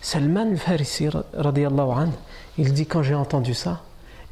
[0.02, 1.08] Salman al-Farisi,
[2.58, 3.82] il dit quand j'ai entendu ça,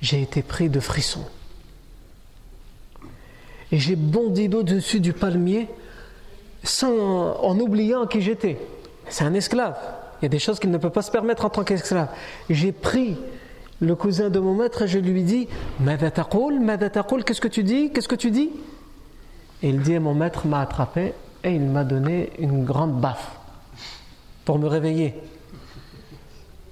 [0.01, 1.25] j'ai été pris de frissons.
[3.71, 5.67] Et j'ai bondi au-dessus du palmier
[6.63, 8.59] sans, en oubliant qui j'étais.
[9.09, 9.77] C'est un esclave.
[10.21, 12.09] Il y a des choses qu'il ne peut pas se permettre en tant qu'esclave.
[12.49, 13.17] J'ai pris
[13.79, 15.47] le cousin de mon maître et je lui dis
[15.85, 18.49] Qu'est-ce que tu dis Qu'est-ce que tu dis?
[19.61, 23.31] Et il dit Mon maître m'a attrapé et il m'a donné une grande baffe
[24.45, 25.13] pour me réveiller.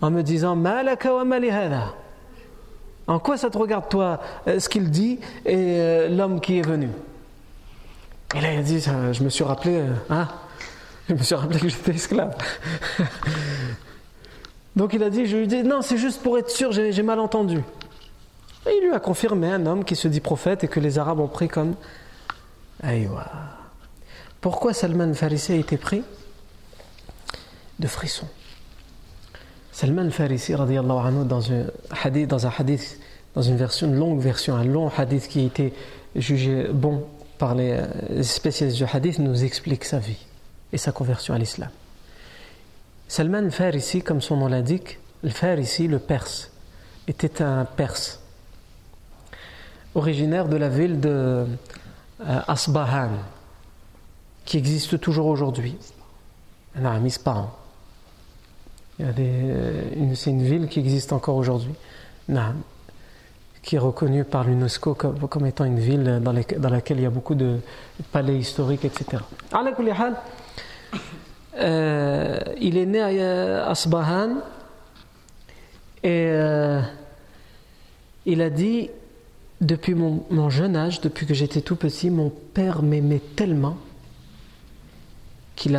[0.01, 0.61] En me disant
[3.07, 6.67] En quoi ça te regarde, toi, euh, ce qu'il dit et euh, l'homme qui est
[6.67, 6.89] venu?
[8.35, 10.27] Et là, il dit Je me suis rappelé, euh, hein?
[11.07, 12.35] Je me suis rappelé que j'étais esclave.
[14.75, 17.19] Donc il a dit, je lui dis, non, c'est juste pour être sûr, j'ai mal
[17.19, 17.59] entendu.
[18.67, 21.19] Et il lui a confirmé un homme qui se dit prophète et que les Arabes
[21.19, 21.75] ont pris comme.
[22.83, 23.25] Aïwa.
[24.41, 26.03] Pourquoi Salman Farisi a été pris
[27.79, 28.27] De frissons.
[29.71, 31.65] Salman Farisi, anhu, dans un
[32.03, 32.99] hadith, dans un hadith,
[33.33, 35.73] dans une version, une longue version, un long hadith qui a été
[36.15, 37.05] jugé bon
[37.37, 37.81] par les
[38.21, 40.25] spécialistes du hadith, nous explique sa vie
[40.71, 41.69] et sa conversion à l'islam.
[43.07, 46.51] Salman Farisi, comme son nom l'indique, le Farisi, le Perse,
[47.07, 48.21] était un Perse,
[49.93, 51.45] originaire de la ville de euh,
[52.19, 53.09] Asbahan,
[54.45, 55.75] qui existe toujours aujourd'hui.
[59.01, 61.73] Euh, c'est une ville qui existe encore aujourd'hui,
[63.61, 66.31] qui est reconnue par l'UNESCO comme, étant une ville dans,
[66.69, 67.59] laquelle il y a beaucoup de
[68.11, 69.23] palais historiques, etc.
[71.57, 74.37] Euh, il est né à Asbahan
[76.03, 76.81] et euh,
[78.25, 78.89] il a dit
[79.61, 83.77] depuis mon, jeune âge, depuis que j'étais tout petit, mon père m'aimait tellement
[85.55, 85.77] qu'il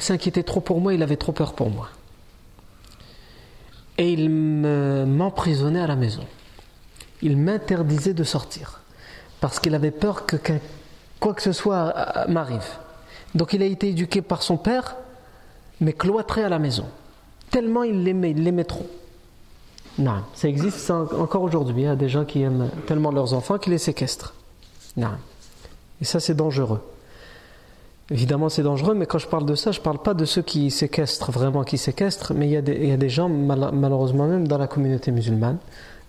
[0.00, 1.88] s'inquiétait trop pour moi, il avait trop peur pour moi.
[3.98, 6.24] Et il m'emprisonnait à la maison.
[7.22, 8.80] Il m'interdisait de sortir
[9.40, 10.36] parce qu'il avait peur que
[11.20, 12.66] quoi que ce soit euh, m'arrive.
[13.34, 14.96] Donc il a été éduqué par son père,
[15.80, 16.86] mais cloîtré à la maison.
[17.50, 18.86] Tellement il l'aimait, il l'aimait trop.
[19.98, 21.82] Non, ça existe encore aujourd'hui.
[21.82, 24.34] Il y a des gens qui aiment tellement leurs enfants qu'ils les séquestrent.
[24.96, 25.12] Non.
[26.00, 26.80] Et ça, c'est dangereux.
[28.10, 30.42] Évidemment, c'est dangereux, mais quand je parle de ça, je ne parle pas de ceux
[30.42, 32.56] qui séquestrent, vraiment qui séquestrent, mais il y
[32.92, 35.56] a des, gens, malheureusement même dans la communauté musulmane,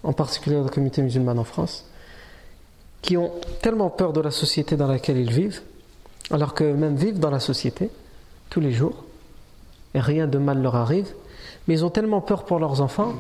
[0.04, 1.86] en particulier dans la communauté musulmane en France,
[3.02, 5.62] qui ont tellement peur de la société dans laquelle ils vivent,
[6.32, 7.90] alors que même vivent dans la société
[8.50, 9.06] tous les jours
[9.94, 11.08] et rien de mal leur arrive,
[11.68, 13.14] mais ils ont tellement peur pour leurs enfants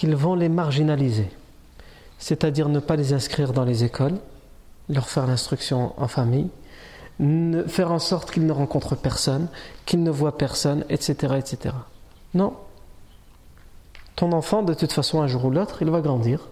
[0.00, 1.28] qu'ils vont les marginaliser,
[2.18, 4.16] c'est-à-dire ne pas les inscrire dans les écoles,
[4.88, 6.48] leur faire l'instruction en famille,
[7.66, 9.48] faire en sorte qu'ils ne rencontrent personne,
[9.84, 11.74] qu'ils ne voient personne, etc., etc.
[12.32, 12.54] Non.
[14.16, 16.48] Ton enfant, de toute façon, un jour ou l'autre, il va grandir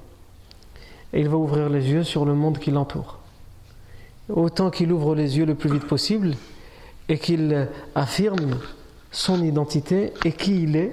[1.15, 3.19] et il va ouvrir les yeux sur le monde qui l'entoure
[4.29, 6.35] autant qu'il ouvre les yeux le plus vite possible
[7.09, 8.59] et qu'il affirme
[9.11, 10.93] son identité et qui il est.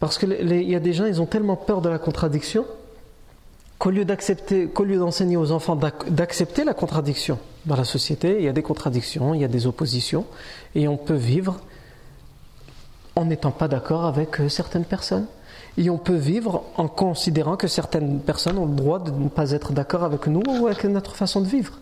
[0.00, 2.64] Parce qu'il y a des gens, ils ont tellement peur de la contradiction
[3.78, 8.44] qu'au lieu d'accepter, qu'au lieu d'enseigner aux enfants d'accepter la contradiction dans la société, il
[8.44, 10.26] y a des contradictions, il y a des oppositions,
[10.74, 11.60] et on peut vivre
[13.16, 15.26] en n'étant pas d'accord avec euh, certaines personnes.
[15.76, 19.52] Et on peut vivre en considérant que certaines personnes ont le droit de ne pas
[19.52, 21.78] être d'accord avec nous ou avec notre façon de vivre.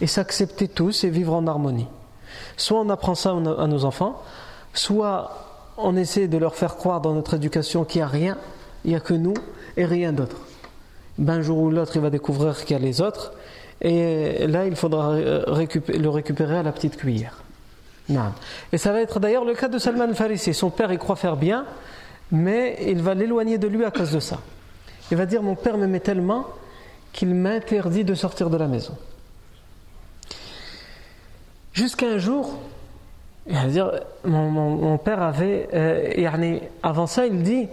[0.00, 1.86] Et s'accepter tous et vivre en harmonie.
[2.56, 4.22] Soit on apprend ça à nos enfants,
[4.72, 5.49] soit
[5.82, 8.38] on essaie de leur faire croire dans notre éducation qu'il n'y a rien,
[8.84, 9.34] il n'y a que nous
[9.76, 10.36] et rien d'autre.
[11.18, 13.32] Ben, un jour ou l'autre, il va découvrir qu'il y a les autres,
[13.80, 17.42] et là, il faudra le récupérer à la petite cuillère.
[18.72, 20.54] Et ça va être d'ailleurs le cas de Salman Farisi.
[20.54, 21.64] Son père, il croit faire bien,
[22.30, 24.40] mais il va l'éloigner de lui à cause de ça.
[25.10, 26.46] Il va dire Mon père m'aimait tellement
[27.12, 28.96] qu'il m'interdit de sortir de la maison.
[31.72, 32.58] Jusqu'à un jour,
[33.46, 33.90] il va dire
[34.24, 35.68] mon, père avait.
[35.74, 37.68] Euh, avant ça, il dit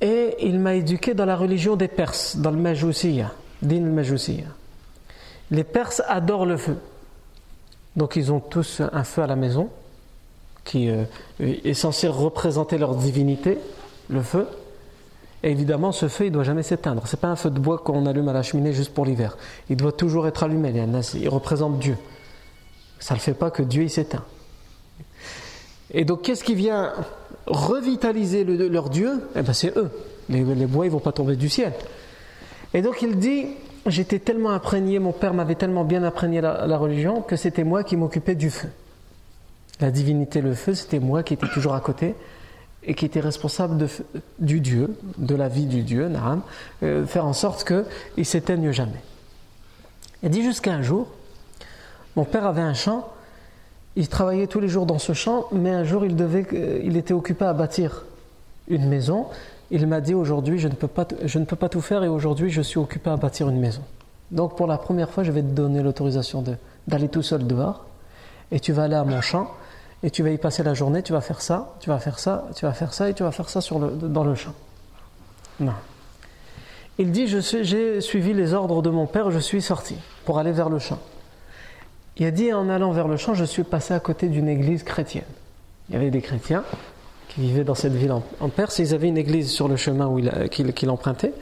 [0.00, 4.46] Et il m'a éduqué dans la religion des Perses, dans le Majousiya, din Majousiya.
[5.50, 6.76] Les Perses adorent le feu.
[7.96, 9.68] Donc ils ont tous un feu à la maison
[10.64, 11.04] qui euh,
[11.40, 13.58] est censé représenter leur divinité,
[14.08, 14.48] le feu.
[15.42, 17.06] Et évidemment, ce feu, il ne doit jamais s'éteindre.
[17.06, 19.36] Ce n'est pas un feu de bois qu'on allume à la cheminée juste pour l'hiver.
[19.68, 20.72] Il doit toujours être allumé.
[21.14, 21.98] Il représente Dieu.
[22.98, 24.24] Ça ne fait pas que Dieu s'éteint.
[25.94, 26.92] Et donc, qu'est-ce qui vient
[27.46, 29.28] revitaliser leur Dieu?
[29.36, 29.90] Eh bien, c'est eux.
[30.28, 31.72] Les, bois, ils ne vont pas tomber du ciel.
[32.74, 33.46] Et donc, il dit
[33.86, 37.84] j'étais tellement imprégné, mon père m'avait tellement bien imprégné la, la religion que c'était moi
[37.84, 38.68] qui m'occupais du feu.
[39.80, 42.14] La divinité, le feu, c'était moi qui étais toujours à côté
[42.86, 43.86] et qui était responsable
[44.38, 46.10] du Dieu, de la vie du Dieu,
[46.82, 47.84] euh, faire en sorte qu'il
[48.18, 49.00] ne s'éteigne jamais.
[50.22, 51.08] Il dit jusqu'à un jour,
[52.16, 53.08] mon père avait un champ,
[53.96, 57.44] il travaillait tous les jours dans ce champ, mais un jour il, euh, était occupé
[57.44, 58.04] à bâtir
[58.68, 59.26] une maison.
[59.70, 63.10] Il m'a dit aujourd'hui je, ne peux pas, tout faire et aujourd'hui je suis occupé
[63.10, 63.82] à bâtir une maison.
[64.30, 66.44] Donc pour la première fois je vais te donner l'autorisation
[66.86, 67.84] d'aller tout seul dehors
[68.50, 69.50] et tu vas aller à mon champ
[70.02, 72.48] et tu vas y passer la journée, tu vas faire ça, tu vas faire ça,
[72.54, 74.54] tu vas faire ça et tu vas faire ça dans le champ.
[75.60, 75.72] Non.
[76.98, 80.68] Il dit J'ai suivi les ordres de mon père, je suis sorti pour aller vers
[80.68, 80.98] le champ.
[82.16, 84.82] Il a dit En allant vers le champ, je suis passé à côté d'une église
[84.82, 85.24] chrétienne.
[85.88, 86.64] Il y avait des chrétiens
[87.28, 90.14] qui vivaient dans cette ville en, Perse, ils avaient une église sur le chemin
[90.48, 91.32] qu'il empruntait.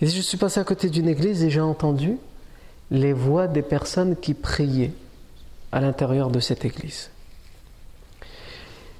[0.00, 2.18] Et je suis passé à côté d'une église et j'ai entendu
[2.90, 4.92] les voix des personnes qui priaient
[5.72, 7.10] à l'intérieur de cette église.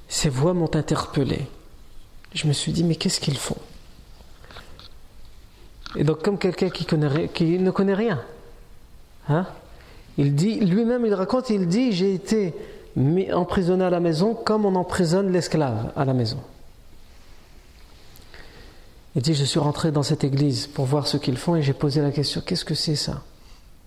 [0.09, 1.47] Ces voix m'ont interpellé.
[2.35, 3.57] Je me suis dit, mais qu'est-ce qu'ils font?
[5.97, 8.23] Et donc, comme quelqu'un qui, qui ne connaît rien,
[9.29, 9.47] hein,
[10.19, 12.55] il dit, lui-même, il raconte, il dit, j'ai été
[13.33, 16.39] emprisonné à la maison comme on emprisonne l'esclave à la maison.
[19.15, 21.75] Il dit, je suis rentré dans cette église pour voir ce qu'ils font et j'ai
[21.75, 23.23] posé la question, qu'est-ce que c'est ça?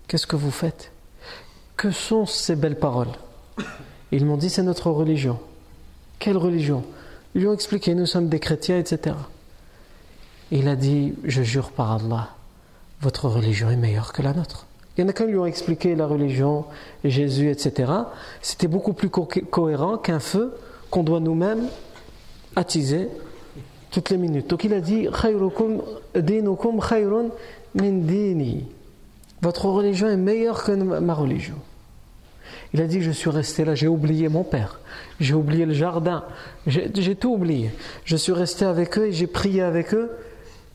[0.07, 0.91] Qu'est-ce que vous faites?
[1.77, 3.11] Que sont ces belles paroles?
[4.11, 5.39] Ils m'ont dit, c'est notre religion.
[6.19, 6.83] Quelle religion?
[7.33, 9.15] Ils lui ont expliqué, nous sommes des chrétiens, etc.
[10.51, 12.29] Et il a dit, je jure par Allah,
[13.01, 14.67] votre religion est meilleure que la nôtre.
[14.97, 16.65] Il y en a qui lui ont expliqué la religion,
[17.03, 17.91] Jésus, etc.
[18.41, 20.55] C'était beaucoup plus cohérent qu'un feu
[20.89, 21.67] qu'on doit nous-mêmes
[22.55, 23.09] attiser
[23.91, 24.49] toutes les minutes.
[24.49, 25.07] Donc il a dit
[29.41, 31.55] Votre religion est meilleure que ma religion.
[32.73, 34.79] Il a dit Je suis resté là, j'ai oublié mon père,
[35.19, 36.23] j'ai oublié le jardin,
[36.67, 37.71] j'ai tout oublié.
[38.05, 40.11] Je suis resté avec eux et j'ai prié avec eux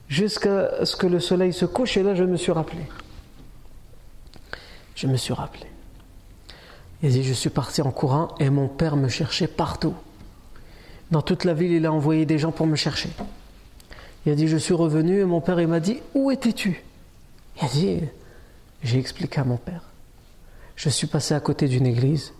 [0.09, 2.83] jusqu'à ce que le soleil se couche et là je me suis rappelé.
[5.01, 5.67] Je me suis rappelé.
[7.03, 9.95] Il a dit Je suis parti en courant et mon père me cherchait partout.
[11.11, 13.09] Dans toute la ville, il a envoyé des gens pour me chercher.
[14.27, 16.85] Il a dit Je suis revenu et mon père m'a dit Où étais-tu?
[17.57, 18.01] Il a dit
[18.83, 19.91] J'ai expliqué à mon père
[20.81, 22.33] je suis passé à côté d'une église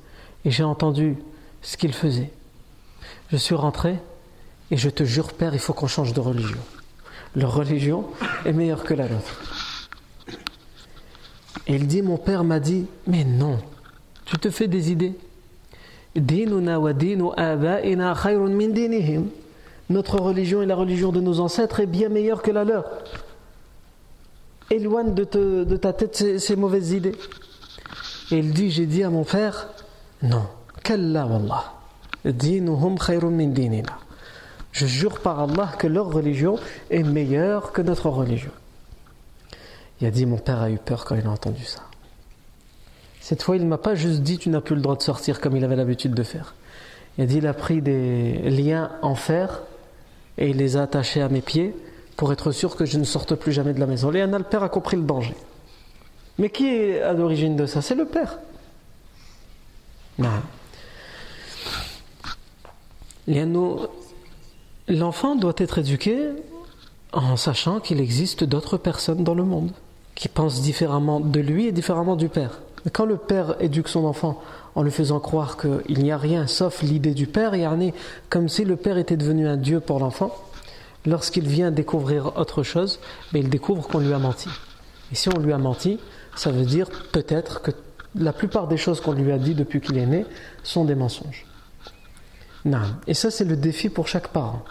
[0.47, 1.19] et j'ai entendu
[1.61, 2.31] ce qu'il faisait.
[3.31, 3.97] Je suis rentré
[4.71, 6.57] et je te jure, Père, il faut qu'on change de religion.
[7.37, 8.07] Leur religion
[8.47, 9.60] est meilleure que la nôtre.
[11.71, 13.57] Et il dit, mon père m'a dit, mais non,
[14.25, 15.15] tu te fais des idées.
[19.89, 22.91] Notre religion et la religion de nos ancêtres est bien meilleure que la leur.
[24.69, 27.15] Éloigne de, ta tête ces mauvaises idées.
[28.33, 29.69] Et il dit, j'ai dit à mon père,
[30.25, 30.47] non,
[30.83, 31.73] kalla wallah.
[34.73, 36.59] Je jure par Allah que leur religion
[36.91, 38.51] est meilleure que notre religion.
[40.01, 41.83] Il a dit, mon père a eu peur quand il a entendu ça.
[43.21, 45.41] Cette fois, il ne m'a pas juste dit, tu n'as plus le droit de sortir
[45.41, 46.55] comme il avait l'habitude de faire.
[47.19, 49.63] Il a dit, il a pris des liens en fer
[50.39, 51.75] et il les a attachés à mes pieds
[52.17, 54.11] pour être sûr que je ne sorte plus jamais de la maison.
[54.11, 55.35] Léana, le père a compris le danger.
[56.39, 57.83] Mais qui est à l'origine de ça?
[57.83, 58.39] C'est le père.
[64.89, 66.31] L'enfant doit être éduqué
[67.13, 69.73] en sachant qu'il existe d'autres personnes dans le monde
[70.21, 72.61] qui pensent différemment de lui et différemment du père.
[72.93, 74.39] Quand le père éduque son enfant
[74.75, 77.75] en lui faisant croire qu'il n'y a rien sauf l'idée du père, il y a
[78.29, 80.37] comme si le père était devenu un dieu pour l'enfant,
[81.07, 83.01] lorsqu'il vient découvrir autre chose,
[83.33, 84.51] mais il découvre qu'on lui a menti.
[85.11, 85.99] Et si on lui a menti,
[86.37, 87.71] ça veut dire peut-être que
[88.15, 90.27] la plupart des choses qu'on lui a dit depuis qu'il est né
[90.63, 91.47] sont des mensonges.
[92.67, 92.83] Non.
[93.07, 94.65] Et ça, c'est le défi pour chaque parent.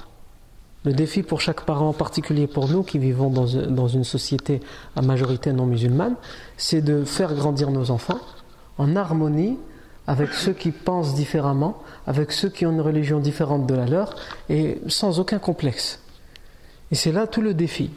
[0.86, 4.62] Le défi pour chaque parent, en particulier pour nous qui vivons dans, une société
[4.96, 6.15] à majorité non musulmane,
[6.58, 8.20] c'est de faire grandir nos enfants
[8.78, 9.58] en harmonie
[10.08, 14.16] avec ceux qui pensent différemment, avec ceux qui ont une religion différente de la leur,
[14.49, 15.99] et sans aucun complexe.
[16.91, 17.91] Et c'est là tout le défi,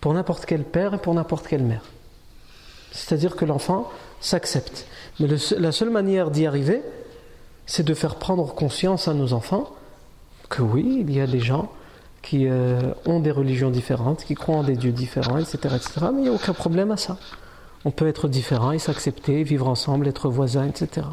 [0.00, 1.82] pour n'importe quel père et pour n'importe quelle mère.
[2.92, 3.90] C'est-à-dire que l'enfant
[4.20, 4.86] s'accepte.
[5.18, 6.82] Mais la seule manière d'y arriver,
[7.66, 9.70] c'est de faire prendre conscience à nos enfants
[10.48, 11.70] que oui, il y a des gens
[12.22, 15.58] qui euh, ont des religions différentes, qui croient en des dieux différents, etc.
[15.76, 16.06] etc.
[16.12, 17.16] mais il n'y a aucun problème à ça.
[17.84, 21.06] On peut être différent et s'accepter, vivre ensemble, être voisins, etc.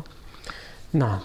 [0.94, 1.20] Non.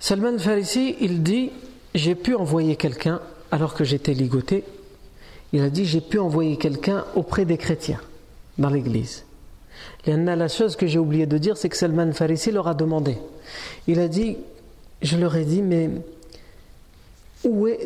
[0.00, 1.50] Salman Farisi, il dit
[1.94, 3.20] J'ai pu envoyer quelqu'un
[3.50, 4.64] alors que j'étais ligoté
[5.52, 8.00] Il a dit J'ai pu envoyer quelqu'un auprès des chrétiens
[8.58, 9.24] dans l'église.
[10.04, 13.18] Et la chose que j'ai oublié de dire, c'est que Salman Farisi leur a demandé.
[13.86, 14.36] Il a dit
[15.02, 15.90] Je leur ai dit, mais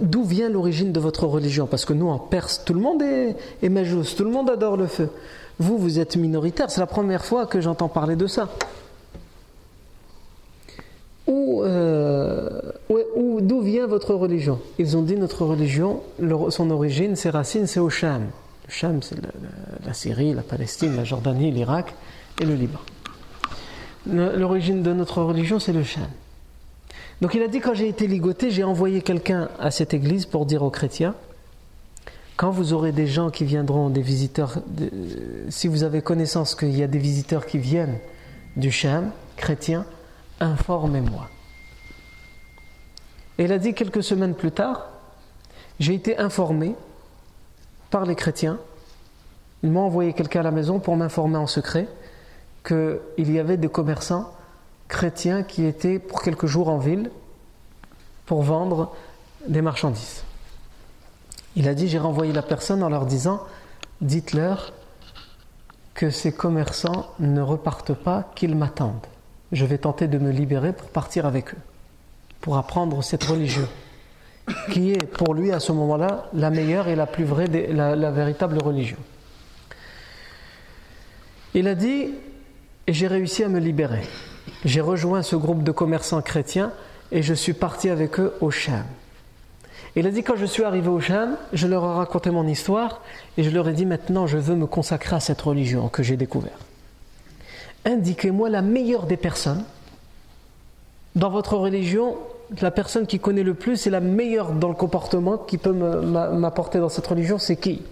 [0.01, 1.67] d'où vient l'origine de votre religion?
[1.67, 4.77] Parce que nous, en Perse, tout le monde est, est majous, tout le monde adore
[4.77, 5.11] le feu.
[5.59, 8.49] Vous, vous êtes minoritaire, c'est la première fois que j'entends parler de ça.
[11.63, 14.59] Euh, où, d'où vient votre religion?
[14.79, 16.01] Ils ont dit notre religion,
[16.49, 18.23] son origine, ses racines, c'est au Sham.
[18.67, 19.17] Le Sham, c'est
[19.87, 21.95] la, Syrie, la Palestine, la Jordanie, l'Irak
[22.41, 22.81] et le Liban.
[24.07, 26.09] L'origine de notre religion, c'est le Sham.
[27.21, 30.47] Donc il a dit quand j'ai été ligoté, j'ai envoyé quelqu'un à cette église pour
[30.47, 31.15] dire aux chrétiens
[32.41, 34.63] quand vous aurez des gens qui viendront, des visiteurs,
[35.51, 37.99] si vous avez connaissance qu'il y a des visiteurs qui viennent
[38.57, 39.85] du Sham, chrétiens,
[40.41, 41.29] informez-moi.
[43.37, 44.89] Et il a dit quelques semaines plus tard,
[45.79, 46.75] j'ai été informé
[47.91, 48.59] par les chrétiens,
[49.63, 51.89] ils m'ont envoyé quelqu'un à la maison pour m'informer en secret
[52.65, 54.33] qu'il y avait des commerçants
[54.91, 57.11] chrétiens qui étaient pour quelques jours en ville
[58.27, 58.95] pour vendre
[59.49, 60.25] des marchandises.
[61.57, 63.41] Il a dit, j'ai renvoyé la personne en leur disant,
[64.03, 64.75] dites-leur
[65.95, 69.07] que ces commerçants ne repartent pas, qu'ils m'attendent
[69.53, 71.59] je vais tenter de me libérer pour partir avec eux,
[72.41, 73.67] pour apprendre cette religion,
[74.71, 78.59] qui est pour lui à ce moment-là la meilleure et la plus vraie, la, véritable
[78.63, 78.99] religion.
[81.55, 82.11] Il a dit,
[82.87, 84.03] et j'ai réussi à me libérer.
[84.65, 86.73] J'ai rejoint ce groupe de commerçants chrétiens
[87.13, 88.85] et je suis parti avec eux au Cham.
[89.97, 93.01] Il a dit quand je suis arrivé au Cham, je leur ai raconté mon histoire
[93.37, 96.17] et je leur ai dit maintenant je veux me consacrer à cette religion que j'ai
[96.17, 96.61] découverte
[97.85, 99.65] indiquez-moi la meilleure des personnes.
[101.17, 102.17] Dans votre religion,
[102.61, 106.79] la personne qui connaît le plus et la meilleure dans le comportement qui peut m'apporter
[106.79, 107.83] dans cette religion, c'est qui?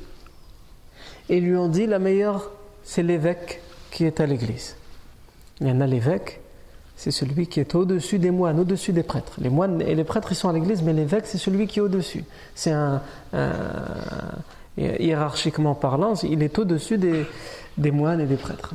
[1.28, 2.50] Et ils lui ont dit, la meilleure,
[2.84, 3.60] c'est l'évêque
[3.90, 4.76] qui est à l'église.
[5.60, 6.40] Il y en a l'évêque,
[6.98, 9.34] c'est celui qui est au-dessus des moines, au-dessus des prêtres.
[9.38, 11.82] Les moines et les prêtres, ils sont à l'église, mais l'évêque, c'est celui qui est
[11.82, 12.24] au-dessus.
[12.56, 13.00] C'est un,
[14.76, 18.74] hiérarchiquement parlant, il est au-dessus des, moines et des prêtres.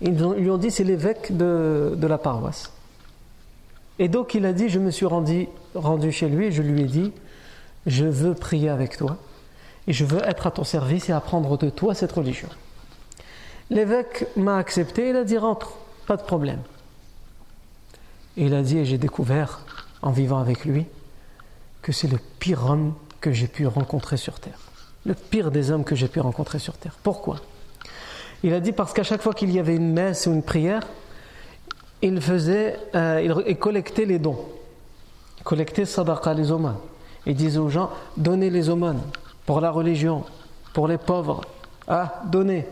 [0.00, 2.72] Ils lui ont dit c'est l'évêque de, la paroisse.
[4.00, 5.46] Et donc il a dit je me suis rendu,
[6.10, 7.12] chez lui je lui ai dit
[7.86, 9.18] je veux prier avec toi
[9.86, 12.48] et je veux être à ton service et apprendre de toi cette religion.
[13.70, 15.74] L'évêque m'a accepté, il a dit rentre,
[16.06, 16.58] pas de problème.
[18.36, 19.60] Et il a dit, et j'ai découvert
[20.00, 20.86] en vivant avec lui,
[21.82, 24.58] que c'est le pire homme que j'ai pu rencontrer sur terre.
[25.04, 26.96] Le pire des hommes que j'ai pu rencontrer sur terre.
[27.02, 27.36] Pourquoi?
[28.42, 30.82] Il a dit parce qu'à chaque fois qu'il y avait une messe ou une prière,
[32.02, 34.38] il faisait, euh, il collectait les dons.
[35.38, 36.76] Il collectait sadaqa, les aumônes.
[37.26, 39.00] Il disait aux gens, donnez les aumônes
[39.46, 40.24] pour la religion,
[40.72, 41.42] pour les pauvres.
[41.86, 42.66] Ah, donnez.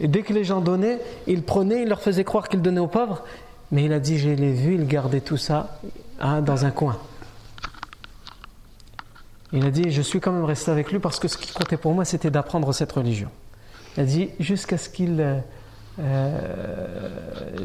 [0.00, 2.88] Et dès que les gens donnaient, il prenait, il leur faisait croire qu'il donnait aux
[2.88, 3.22] pauvres.
[3.74, 5.80] Mais il a dit, je l'ai vu, il gardait tout ça
[6.20, 6.96] hein, dans un coin.
[9.52, 11.76] Il a dit, je suis quand même resté avec lui parce que ce qui comptait
[11.76, 13.28] pour moi, c'était d'apprendre cette religion.
[13.96, 15.40] Il a dit jusqu'à ce qu'il euh,
[15.98, 17.08] euh,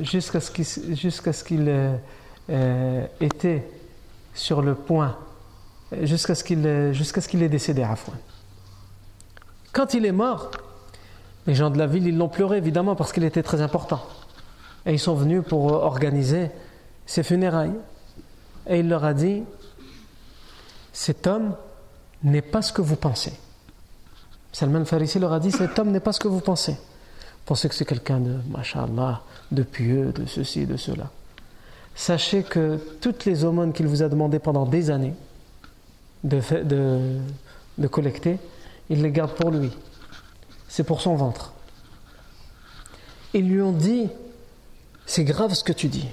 [0.01, 3.67] jusqu'à ce qu'il euh, était
[4.33, 5.15] sur le point
[6.01, 8.17] jusqu'à ce qu'il jusqu'à décédé à Afouane.
[9.73, 10.49] Quand il est mort,
[11.45, 14.01] les gens de la ville ils l'ont pleuré évidemment parce qu'il était très important.
[14.85, 16.49] Et ils sont venus pour organiser
[17.05, 17.75] ses funérailles.
[18.67, 19.43] Et il leur a dit
[20.93, 21.55] cet homme
[22.23, 23.33] n'est pas ce que vous pensez.
[24.51, 26.73] Salman Farisi leur a dit Cet homme n'est pas ce que vous pensez.
[26.73, 29.21] Vous pensez que c'est quelqu'un de, machallah,
[29.51, 31.09] de pieux, de ceci, de cela.
[31.95, 35.13] Sachez que toutes les aumônes qu'il vous a demandées pendant des années
[36.23, 36.41] de,
[37.77, 38.37] de collecter,
[38.89, 39.71] il les garde pour lui.
[40.67, 41.53] C'est pour son ventre.
[43.33, 44.09] Ils lui ont dit
[45.09, 46.07] C'est grave ce que tu dis.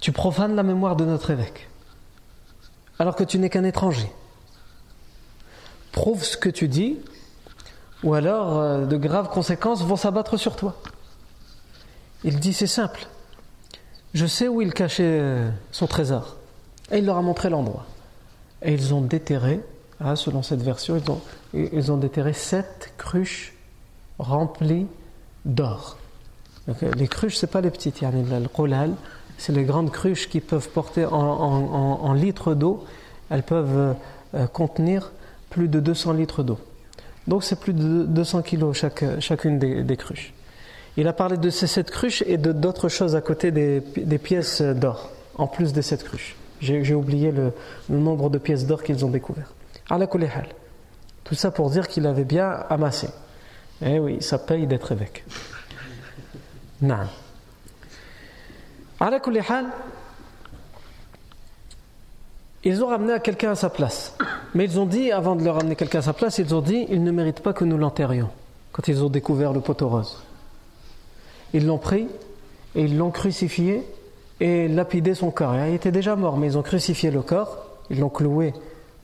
[0.00, 1.68] Tu profanes la mémoire de notre évêque,
[2.98, 4.10] alors que tu n'es qu'un étranger
[5.92, 6.98] prouve ce que tu dis,
[8.02, 10.80] ou alors euh, de graves conséquences vont s'abattre sur toi.
[12.24, 13.06] Il dit c'est simple,
[14.14, 16.36] je sais où il cachait euh, son trésor.
[16.90, 17.84] Et il leur a montré l'endroit.
[18.62, 19.60] Et ils ont déterré,
[20.00, 21.02] hein, selon cette version,
[21.52, 23.52] ils ont déterré sept cruches
[24.18, 24.86] remplies
[25.44, 25.98] d'or.
[26.68, 28.02] Euh, les cruches, c'est pas les petites,
[29.38, 32.84] c'est les grandes cruches qui peuvent porter en, litres d'eau,
[33.30, 33.96] elles peuvent
[34.52, 35.10] contenir
[35.50, 36.58] plus de 200 litres d'eau.
[37.26, 40.32] Donc c'est plus de 200 kilos chaque, chacune des, cruches.
[40.96, 45.10] Il a parlé de ces sept cruches et d'autres choses à côté des, pièces d'or,
[45.36, 46.36] en plus de cette cruches.
[46.60, 47.52] J'ai oublié le,
[47.88, 49.52] nombre de pièces d'or qu'ils ont découvert.
[51.24, 53.08] Tout ça pour dire qu'il avait bien amassé.
[53.84, 55.24] Eh oui, ça paye d'être évêque.
[56.82, 57.06] Non.
[62.64, 64.16] Ils ont ramené quelqu'un à sa place.
[64.54, 66.86] Mais ils ont dit, avant de leur ramener quelqu'un à sa place, ils ont dit,
[66.90, 68.30] il ne mérite pas que nous l'enterrions.
[68.72, 70.22] Quand ils ont découvert le poteau rose.
[71.54, 72.06] Ils l'ont pris
[72.74, 73.82] et ils l'ont crucifié
[74.40, 75.54] et lapidé son corps.
[75.56, 78.54] Il était déjà mort, mais ils ont crucifié le corps, ils l'ont cloué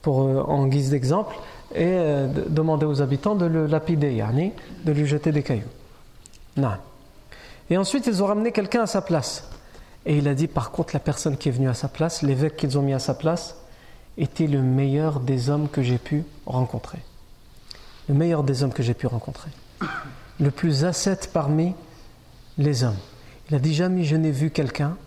[0.01, 1.35] pour, euh, en guise d'exemple
[1.73, 4.23] et euh, demandé aux habitants de le lapider,
[4.83, 5.63] de lui jeter des cailloux.
[6.57, 6.71] Non.
[7.69, 9.49] Et ensuite, ils ont ramené quelqu'un à sa place.
[10.05, 12.57] Et il a dit, par contre, la personne qui est venue à sa place, l'évêque
[12.57, 13.57] qu'ils ont mis à sa place,
[14.17, 16.99] était le meilleur des hommes que j'ai pu rencontrer.
[18.07, 19.49] Le meilleur des hommes que j'ai pu rencontrer.
[20.39, 21.75] Le plus ascète parmi
[22.57, 22.97] les hommes.
[23.49, 24.97] Il a dit, jamais je n'ai vu quelqu'un.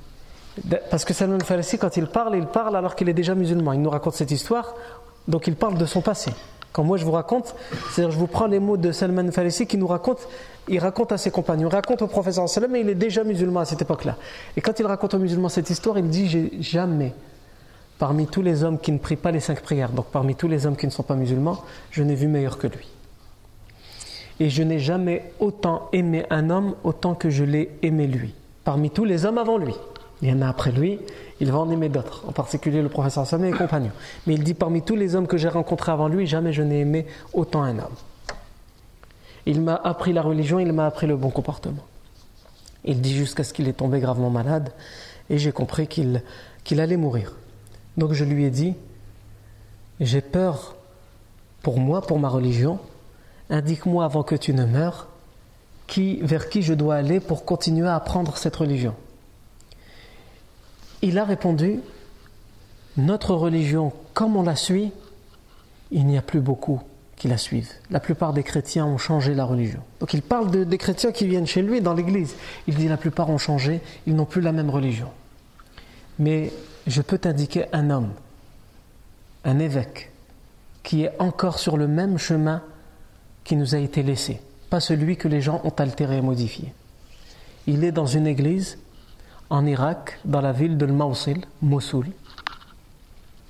[0.90, 3.72] Parce que Salman Farisi, quand il parle, il parle alors qu'il est déjà musulman.
[3.72, 4.74] Il nous raconte cette histoire,
[5.26, 6.32] donc il parle de son passé.
[6.72, 7.54] Quand moi je vous raconte,
[7.90, 10.26] c'est-à-dire je vous prends les mots de Salman Farisi qui nous raconte,
[10.68, 13.64] il raconte à ses compagnons, il raconte au professeur mais il est déjà musulman à
[13.66, 14.16] cette époque-là.
[14.56, 17.12] Et quand il raconte aux musulmans cette histoire, il dit J'ai jamais,
[17.98, 20.66] parmi tous les hommes qui ne prient pas les cinq prières, donc parmi tous les
[20.66, 22.88] hommes qui ne sont pas musulmans, je n'ai vu meilleur que lui.
[24.40, 28.90] Et je n'ai jamais autant aimé un homme autant que je l'ai aimé lui, parmi
[28.90, 29.74] tous les hommes avant lui.
[30.22, 31.00] Il y en a après lui,
[31.40, 33.90] il va en aimer d'autres, en particulier le professeur Samé et les compagnons.
[34.26, 36.80] Mais il dit parmi tous les hommes que j'ai rencontrés avant lui, jamais je n'ai
[36.80, 37.96] aimé autant un homme.
[39.44, 41.82] Il m'a appris la religion, il m'a appris le bon comportement.
[42.84, 44.72] Il dit jusqu'à ce qu'il est tombé gravement malade
[45.28, 47.32] et j'ai compris qu'il allait mourir.
[47.96, 48.74] Donc je lui ai dit,
[50.00, 50.76] j'ai peur
[51.62, 52.78] pour moi, pour ma religion,
[53.50, 55.08] indique-moi avant que tu ne meurs
[55.88, 58.94] qui, vers qui je dois aller pour continuer à apprendre cette religion.
[61.02, 61.80] Il a répondu,
[62.96, 64.92] notre religion, comme on la suit,
[65.90, 66.80] il n'y a plus beaucoup
[67.16, 67.70] qui la suivent.
[67.90, 69.80] La plupart des chrétiens ont changé la religion.
[70.00, 72.34] Donc il parle des chrétiens qui viennent chez lui dans l'église.
[72.66, 75.08] Il dit la plupart ont changé, ils n'ont plus la même religion.
[76.18, 76.52] Mais
[76.86, 78.10] je peux t'indiquer un homme,
[79.44, 80.10] un évêque,
[80.82, 82.62] qui est encore sur le même chemin
[83.44, 84.40] qui nous a été laissé,
[84.70, 86.72] pas celui que les gens ont altéré et modifié.
[87.66, 88.78] Il est dans une église
[89.52, 92.06] en Irak, dans la ville de Mawsil, Mossoul.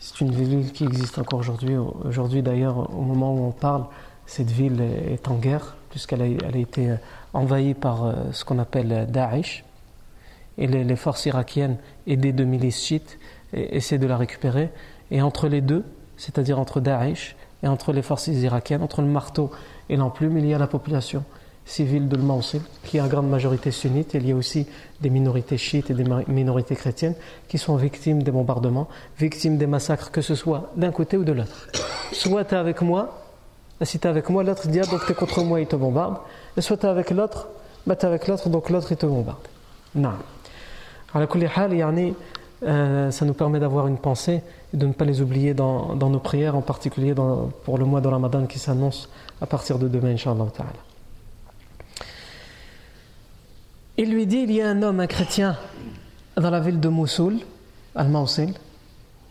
[0.00, 1.76] C'est une ville qui existe encore aujourd'hui.
[1.76, 3.84] Aujourd'hui, d'ailleurs, au moment où on parle,
[4.26, 6.96] cette ville est en guerre, puisqu'elle a, été euh,
[7.34, 9.64] envahie par euh, ce qu'on appelle euh, Daesh.
[10.58, 11.76] Et les, forces irakiennes,
[12.08, 13.18] aidées de milices chiites,
[13.52, 14.70] essaient de la récupérer.
[15.12, 15.84] Et entre les deux,
[16.16, 19.52] c'est-à-dire entre Daesh et entre les forces irakiennes, entre le marteau
[19.88, 21.24] et l'enclume, il y a la population
[21.64, 24.14] civile de Mosul, qui est en grande majorité sunnite.
[24.14, 24.66] Il y a aussi
[25.00, 27.14] des minorités chiites et des minorités chrétiennes
[27.48, 28.88] qui sont victimes des bombardements,
[29.18, 31.68] victimes des massacres, que ce soit d'un côté ou de l'autre.
[32.12, 33.22] Soit tu es avec moi,
[33.82, 35.76] si tu es avec moi, l'autre dit ah, donc tu es contre moi, il te
[35.76, 36.16] bombarde.
[36.56, 37.48] Et soit tu es avec l'autre,
[37.86, 39.48] bah, tu es avec l'autre, donc l'autre il te bombarde.
[39.94, 40.12] Non.
[42.64, 44.40] Euh, ça nous permet d'avoir une pensée
[44.72, 47.12] et de ne pas les oublier dans, nos prières, en particulier
[47.64, 49.08] pour le mois de Ramadan qui s'annonce
[49.40, 50.70] à partir de demain, Inch'Allah Ta'ala.
[53.98, 55.58] Il lui dit, il y a un homme, un chrétien,
[56.36, 57.40] dans la ville de Moussoul,
[57.94, 58.54] Al-Mawsil.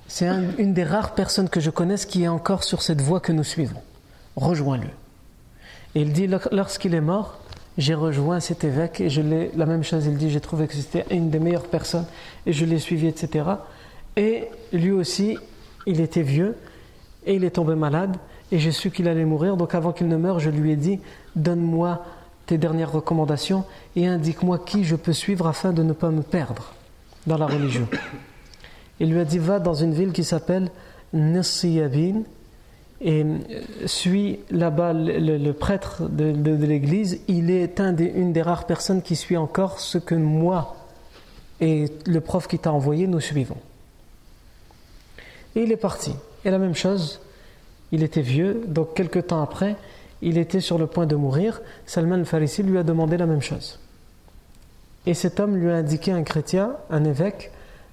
[0.07, 0.27] C'est
[0.59, 3.43] une des rares personnes que je connaisse qui est encore sur cette voie que nous
[3.43, 3.81] suivons.
[4.35, 4.89] Rejoins-le.
[5.95, 7.39] Et il dit, lorsqu'il est mort,
[7.79, 10.75] j'ai rejoint cet évêque et je l'ai, la même chose, il dit, j'ai trouvé que
[10.75, 12.05] c'était une des meilleures personnes
[12.45, 13.45] et je l'ai suivi, etc.
[14.15, 15.37] Et lui aussi,
[15.87, 16.55] il était vieux
[17.25, 18.15] et il est tombé malade
[18.51, 19.57] et j'ai su qu'il allait mourir.
[19.57, 20.99] Donc avant qu'il ne meure, je lui ai dit,
[21.35, 22.05] donne-moi
[22.51, 23.63] tes dernières recommandations
[23.95, 26.73] et indique-moi qui je peux suivre afin de ne pas me perdre
[27.25, 27.87] dans la religion.
[28.99, 30.69] Il lui a dit va dans une ville qui s'appelle
[31.13, 32.23] Nassiyabin
[32.99, 33.37] et euh,
[33.85, 37.21] suis là-bas le, prêtre de, l'église.
[37.29, 40.75] Il est un des, une des rares personnes qui suit encore ce que moi
[41.61, 43.57] et le prof qui t'a envoyé nous suivons.
[45.55, 46.11] Et il est parti.
[46.43, 47.21] Et la même chose,
[47.93, 49.77] il était vieux, donc quelques temps après,
[50.21, 53.79] il était sur le point de mourir, Salman al-Farisi lui a demandé la même chose.
[55.05, 57.51] Et cet homme lui a indiqué un chrétien, un évêque,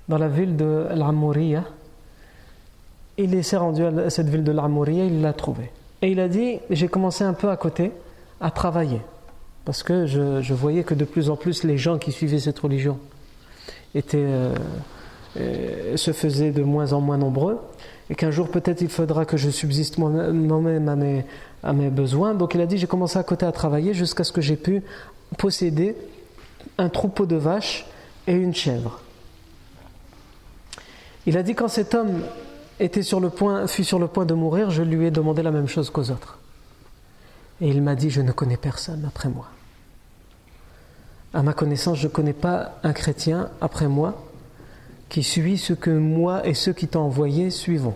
[0.08, 1.64] dans la ville de l'Amouriya.
[3.16, 5.70] Il s'est rendu à cette ville de l'Amouriya, il l'a trouvé.
[6.02, 7.92] Et il a dit J'ai commencé un peu à côté
[8.40, 9.00] à travailler,
[9.64, 12.98] parce que je, voyais que de plus en plus les gens qui suivaient cette religion
[13.94, 14.54] étaient, euh,
[15.36, 17.58] se faisaient de moins en moins nombreux,
[18.10, 21.24] et qu'un jour peut-être il faudra que je subsiste moi-même à mes,
[21.62, 22.34] à mes besoins.
[22.34, 24.82] Donc il a dit, j'ai commencé à côté à travailler jusqu'à ce que j'ai pu
[25.36, 25.94] posséder
[26.78, 27.86] un troupeau de vaches
[28.26, 29.00] et une chèvre.
[31.26, 32.22] Il a dit, quand cet homme
[32.80, 35.50] était sur le point, fut sur le point de mourir, je lui ai demandé la
[35.50, 36.38] même chose qu'aux autres.
[37.60, 39.46] Et il m'a dit, je ne connais personne après moi.
[41.34, 44.22] À ma connaissance, je ne connais pas un chrétien après moi
[45.08, 47.94] qui suit ce que moi et ceux qui t'ont envoyé suivons.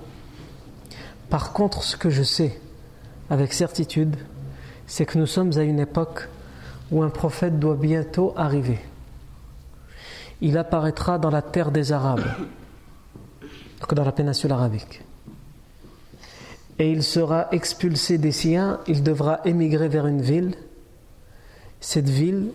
[1.29, 2.59] Par contre, ce que je sais
[3.31, 4.17] avec certitude,
[4.87, 6.29] c'est que nous sommes à une époque
[6.91, 8.79] où un prophète doit bientôt arriver.
[10.41, 12.21] Il apparaîtra dans la terre des Arabes,
[13.81, 15.03] donc dans la péninsule arabique.
[16.79, 20.55] Et il sera expulsé des siens, il devra émigrer vers une ville.
[21.81, 22.51] Cette ville,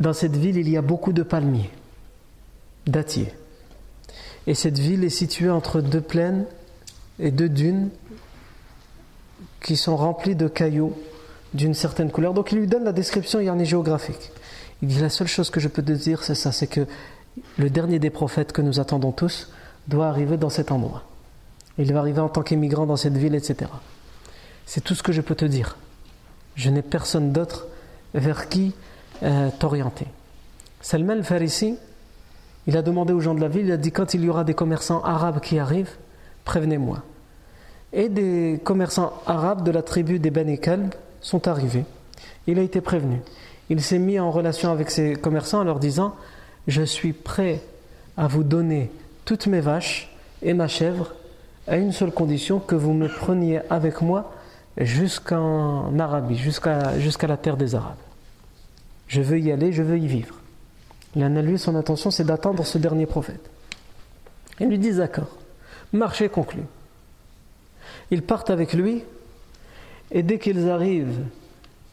[0.00, 1.70] dans cette ville, il y a beaucoup de palmiers,
[2.86, 3.34] dattiers.
[4.46, 6.46] Et cette ville est située entre deux plaines
[7.18, 7.90] et deux dunes
[9.60, 10.94] qui sont remplies de cailloux
[11.54, 12.34] d'une certaine couleur.
[12.34, 14.32] Donc il lui donne la description yani, géographique.
[14.82, 16.86] Il dit la seule chose que je peux te dire, c'est ça, c'est que
[17.56, 19.50] le dernier des prophètes que nous attendons tous
[19.86, 21.04] doit arriver dans cet endroit.
[21.78, 23.70] Il va arriver en tant qu'émigrant dans cette ville, etc.
[24.66, 25.76] C'est tout ce que je peux te dire.
[26.56, 27.66] Je n'ai personne d'autre
[28.14, 28.74] vers qui
[29.22, 30.06] euh, t'orienter.
[30.80, 31.76] Salman al-Farisi,
[32.66, 34.44] il a demandé aux gens de la ville, il a dit quand il y aura
[34.44, 35.96] des commerçants arabes qui arrivent,
[36.44, 37.02] prévenez-moi.
[37.92, 41.84] Et des commerçants arabes de la tribu des Bani Kalb sont arrivés.
[42.46, 43.20] Il a été prévenu.
[43.68, 46.14] Il s'est mis en relation avec ces commerçants en leur disant
[46.68, 47.60] Je suis prêt
[48.16, 48.90] à vous donner
[49.24, 51.14] toutes mes vaches et ma chèvre
[51.66, 54.32] à une seule condition que vous me preniez avec moi
[54.78, 57.94] jusqu'en Arabie, jusqu'à jusqu'à la terre des Arabes.
[59.06, 60.41] Je veux y aller, je veux y vivre.
[61.14, 63.50] Il en a lui, son intention, c'est d'attendre ce dernier prophète.
[64.60, 65.36] Ils lui disent d'accord.
[65.92, 66.62] Marché conclu.
[68.10, 69.02] Ils partent avec lui,
[70.10, 71.20] et dès qu'ils arrivent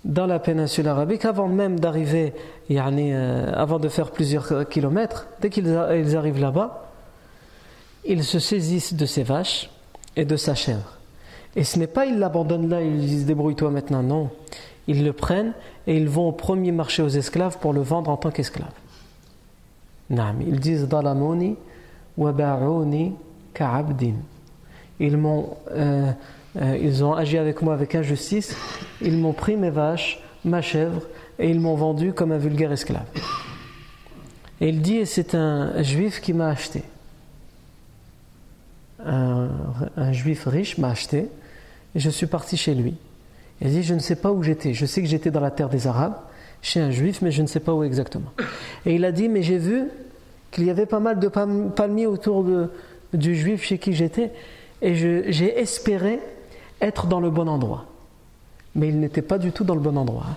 [0.05, 2.33] dans la péninsule arabique, avant même d'arriver,
[2.71, 6.89] euh, avant de faire plusieurs kilomètres, dès qu'ils arrivent là-bas,
[8.05, 9.69] ils se saisissent de ses vaches
[10.15, 10.97] et de sa chèvre.
[11.55, 14.29] Et ce n'est pas ils l'abandonnent là, ils disent débrouille-toi maintenant, non.
[14.87, 15.53] Ils le prennent
[15.87, 18.71] et ils vont au premier marché aux esclaves pour le vendre en tant qu'esclave.
[20.09, 21.55] Ils disent Dalamoni
[23.53, 24.15] ka'abdin.
[24.99, 26.11] Ils m'ont euh,
[26.57, 28.55] euh, ils ont agi avec moi avec injustice,
[29.01, 31.01] ils m'ont pris mes vaches, ma chèvre,
[31.37, 33.05] et ils m'ont vendu comme un vulgaire esclave.
[34.59, 36.83] Et il dit, c'est un juif qui m'a acheté.
[39.05, 39.49] Un,
[39.95, 41.29] un, juif riche m'a acheté,
[41.95, 42.95] et je suis parti chez lui.
[43.61, 44.73] Il dit, je ne sais pas où j'étais.
[44.73, 46.17] Je sais que j'étais dans la terre des Arabes,
[46.61, 48.31] chez un juif, mais je ne sais pas où exactement.
[48.85, 49.85] Et il a dit, mais j'ai vu
[50.51, 52.45] qu'il y avait pas mal de palmiers autour
[53.13, 54.31] du juif chez qui j'étais,
[54.81, 56.19] et j'ai espéré
[56.81, 57.85] être dans le bon endroit.
[58.75, 60.25] Mais il n'était pas du tout dans le bon endroit.
[60.29, 60.35] Hein.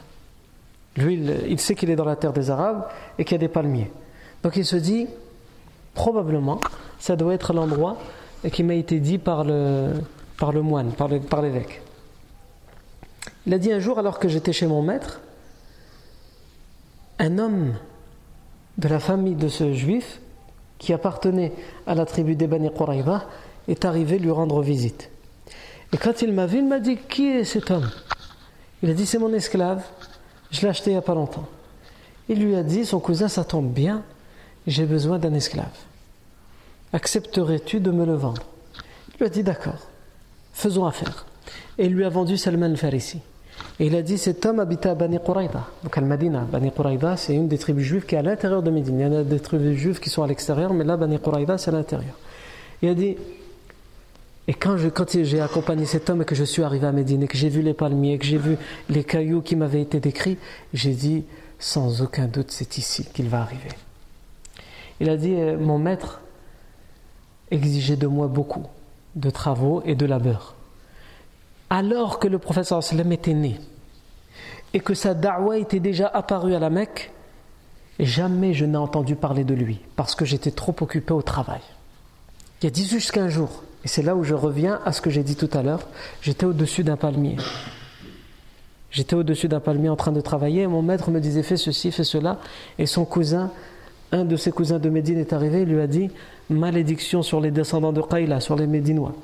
[0.97, 1.15] Lui,
[1.49, 2.87] il, sait qu'il est dans la terre des Arabes
[3.19, 3.91] et qu'il y a des palmiers.
[4.43, 5.07] Donc il se dit,
[5.95, 6.61] probablement,
[6.99, 7.97] ça doit être l'endroit
[8.53, 10.03] qui m'a été dit par le
[10.63, 11.81] moine, par l'évêque.
[13.47, 15.21] Il a dit un jour, alors que j'étais chez mon maître,
[17.23, 17.75] un homme
[18.79, 20.21] de la famille de ce juif,
[20.79, 21.53] qui appartenait
[21.87, 22.69] à la tribu des Bani
[23.69, 25.09] est arrivé lui rendre visite.
[25.93, 27.89] Et quand il m'a vu, il m'a dit Qui est cet homme?
[28.83, 29.85] Il a dit C'est mon esclave,
[30.51, 31.47] je l'ai acheté il n'y a pas longtemps.
[32.29, 34.03] Il lui a dit Son cousin, ça tombe bien,
[34.67, 35.79] j'ai besoin d'un esclave.
[36.93, 38.43] Accepterais-tu de me le vendre?
[39.15, 39.87] Il lui a dit D'accord,
[40.53, 41.27] faisons affaire.
[41.79, 43.21] Et il lui a vendu Salman al-Farisi.
[43.81, 46.41] Et il a dit cet homme habitait à Bani Quraïda, donc Al-Madina.
[46.41, 49.01] Bani Quraïda, c'est une des tribus juives qui est à l'intérieur de Médine.
[49.01, 51.59] Il y en a des tribus juives qui sont à l'extérieur, mais là, Bani Quraïda,
[51.59, 52.15] c'est à l'intérieur.
[52.83, 53.17] Il a dit
[54.49, 57.39] et quand, j'ai accompagné cet homme et que je suis arrivé à Médine et que
[57.39, 58.57] j'ai vu les palmiers, que j'ai vu
[58.89, 60.37] les cailloux qui m'avaient été décrits,
[60.75, 61.25] j'ai dit
[61.61, 63.71] sans aucun doute c'est ici qu'il va arriver.
[64.99, 66.21] Il a dit euh, mon maître
[67.53, 68.67] exigeait de moi beaucoup
[69.15, 70.57] de travaux et de labeur.
[71.75, 73.59] Alors que le professeur sallam était né
[74.75, 77.11] et que sa da'wa était déjà apparue à la Mecque,
[77.99, 81.63] jamais je n'ai entendu parler de lui parce que j'étais trop occupé au travail.
[82.61, 85.09] Il y a 18 15 jours, et c'est là où je reviens à ce que
[85.09, 85.89] j'ai dit tout à l'heure.
[86.21, 87.39] J'étais au-dessus d'un palmier.
[88.91, 91.91] J'étais au-dessus d'un palmier en train de travailler et mon maître me disait fais ceci,
[91.91, 92.39] fais cela.
[92.79, 93.51] Et son cousin,
[94.13, 96.11] un de ses cousins de Médine est arrivé et lui a dit
[96.51, 99.15] malédiction sur les descendants de Qaïla, sur les Médinois.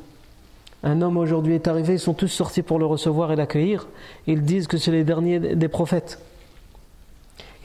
[0.82, 3.88] Un homme aujourd'hui est arrivé, ils sont tous sortis pour le recevoir et l'accueillir.
[4.26, 6.20] Ils disent que c'est les derniers des prophètes.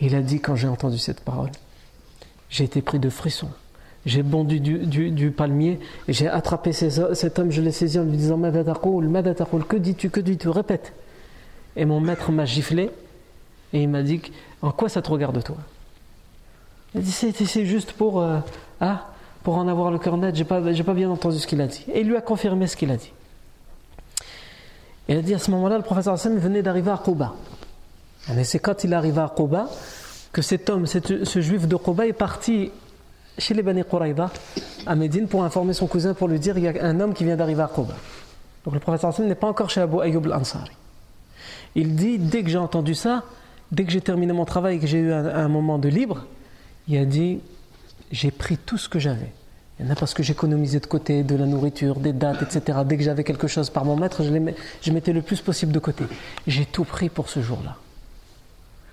[0.01, 1.51] Il a dit quand j'ai entendu cette parole,
[2.49, 3.51] j'ai été pris de frissons.
[4.05, 8.38] J'ai bondi du, palmier et j'ai attrapé cet homme, je l'ai saisi en lui disant
[8.38, 10.93] que dis-tu, que dis-tu Répète.
[11.76, 12.91] Et mon maître m'a giflé
[13.72, 14.22] et il m'a dit
[14.61, 15.55] En quoi ça te regarde toi?
[16.93, 18.39] Il a dit C'est juste pour, euh,
[18.82, 19.12] ah,
[19.44, 21.86] pour en avoir le cœur net, j'ai pas, pas bien entendu ce qu'il a dit.
[21.94, 23.12] Et il lui a confirmé ce qu'il a dit.
[25.10, 27.34] Il a dit à ce moment-là, le professeur Hassan venait d'arriver à Quba.
[28.38, 29.68] Et c'est quand il est arrivé à Quba
[30.32, 32.72] que cet homme, ce juif de Quba est parti
[33.38, 34.32] chez les Bani Quraïda
[34.86, 37.26] à Médine pour informer son cousin pour lui dire il y a un homme qui
[37.26, 37.96] vient d'arriver à Quba.
[38.64, 40.72] Donc le professeur Hassan n'est pas encore chez Abu Ayyub al-Ansari.
[41.76, 43.24] Il dit dès que j'ai entendu ça,
[43.74, 46.26] dès que j'ai terminé mon travail et que j'ai eu un moment de libre,
[46.88, 47.39] il a dit
[48.14, 49.34] j'ai pris tout ce que j'avais.
[49.80, 52.80] Il y en a parce que j'économisais de côté de la nourriture, des dates, etc.
[52.86, 56.05] Dès que j'avais quelque chose par mon maître, je, mettais le plus possible de côté.
[56.45, 57.76] J'ai tout pris pour ce jour-là.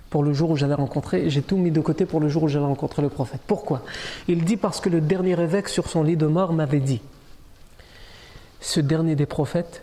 [0.08, 2.48] Pour le jour où j'allais rencontrer, j'ai tout mis de côté pour le jour où
[2.48, 3.42] j'allais rencontrer le prophète.
[3.46, 3.82] Pourquoi?
[4.26, 7.02] Il dit parce que le dernier évêque sur son lit de mort m'avait dit.
[8.60, 9.82] Ce dernier des prophètes,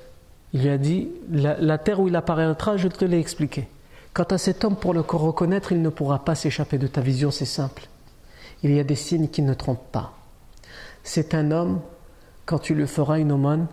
[0.51, 3.67] il lui a dit la, la terre où il apparaîtra, je te l'ai expliqué.
[4.15, 7.29] Quant à cet homme, pour le reconnaître, il ne pourra pas s'échapper de ta vision,
[7.29, 7.87] c'est simple
[8.63, 10.13] il y a des signes qui ne trompent pas.
[11.03, 11.81] C'est un homme,
[12.45, 13.67] quand tu lui feras une aumône,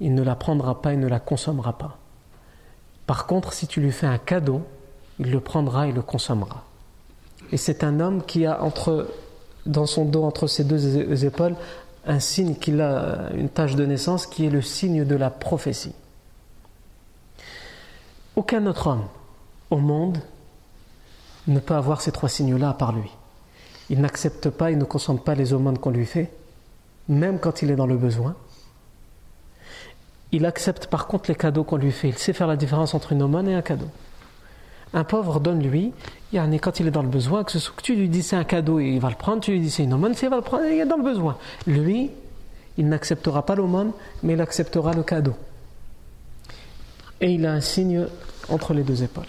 [0.00, 1.98] il ne la prendra pas et ne la consommera pas.
[3.06, 4.62] Par contre, si tu lui fais un cadeau,
[5.18, 6.64] il le prendra et le consommera.
[7.52, 9.08] Et c'est un homme qui a entre,
[9.64, 11.54] dans son dos, entre ses deux épaules,
[12.06, 15.94] un signe qu'il a, une tâche de naissance qui est le signe de la prophétie.
[18.36, 19.04] Aucun autre homme
[19.70, 20.18] au monde
[21.46, 23.10] ne peut avoir ces trois signes-là à part lui.
[23.90, 26.30] Il n'accepte pas, il ne consomme pas les aumônes qu'on lui fait,
[27.08, 28.34] même quand il est dans le besoin.
[30.32, 32.08] Il accepte par contre les cadeaux qu'on lui fait.
[32.08, 33.88] Il sait faire la différence entre une aumône et un cadeau.
[34.92, 35.92] Un pauvre donne lui,
[36.32, 38.80] quand il est dans le besoin, que, ce, que tu lui dis c'est un cadeau
[38.80, 40.64] et il va le prendre, tu lui dis c'est une aumône, il va le prendre,
[40.64, 41.36] il est dans le besoin.
[41.66, 42.10] Lui,
[42.78, 45.34] il n'acceptera pas l'aumône, mais il acceptera le cadeau.
[47.20, 48.06] Et il a un signe
[48.48, 49.24] entre les deux épaules.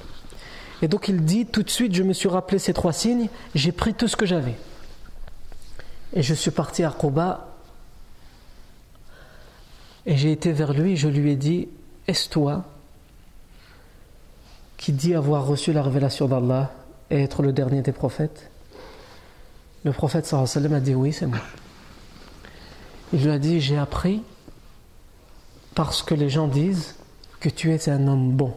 [0.82, 3.72] Et donc il dit tout de suite, je me suis rappelé ces trois signes, j'ai
[3.72, 4.56] pris tout ce que j'avais.
[6.14, 7.48] Et je suis parti à Quba
[10.06, 11.68] et j'ai été vers lui, je lui ai dit,
[12.08, 12.64] est-ce toi
[14.78, 16.72] qui dit avoir reçu la révélation d'Allah
[17.10, 18.50] et être le dernier des prophètes?
[19.84, 21.40] Le prophète sallam a dit oui, c'est moi.
[23.14, 24.22] Il lui a dit, j'ai appris
[25.76, 26.96] parce que les gens disent
[27.40, 28.54] que tu es un homme bon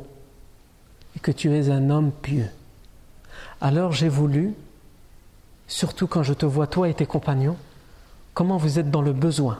[1.16, 2.48] et que tu es un homme pieux.
[3.60, 4.54] Alors j'ai voulu,
[5.66, 7.56] surtout quand je te vois toi et tes compagnons,
[8.34, 9.58] comment vous êtes dans le besoin.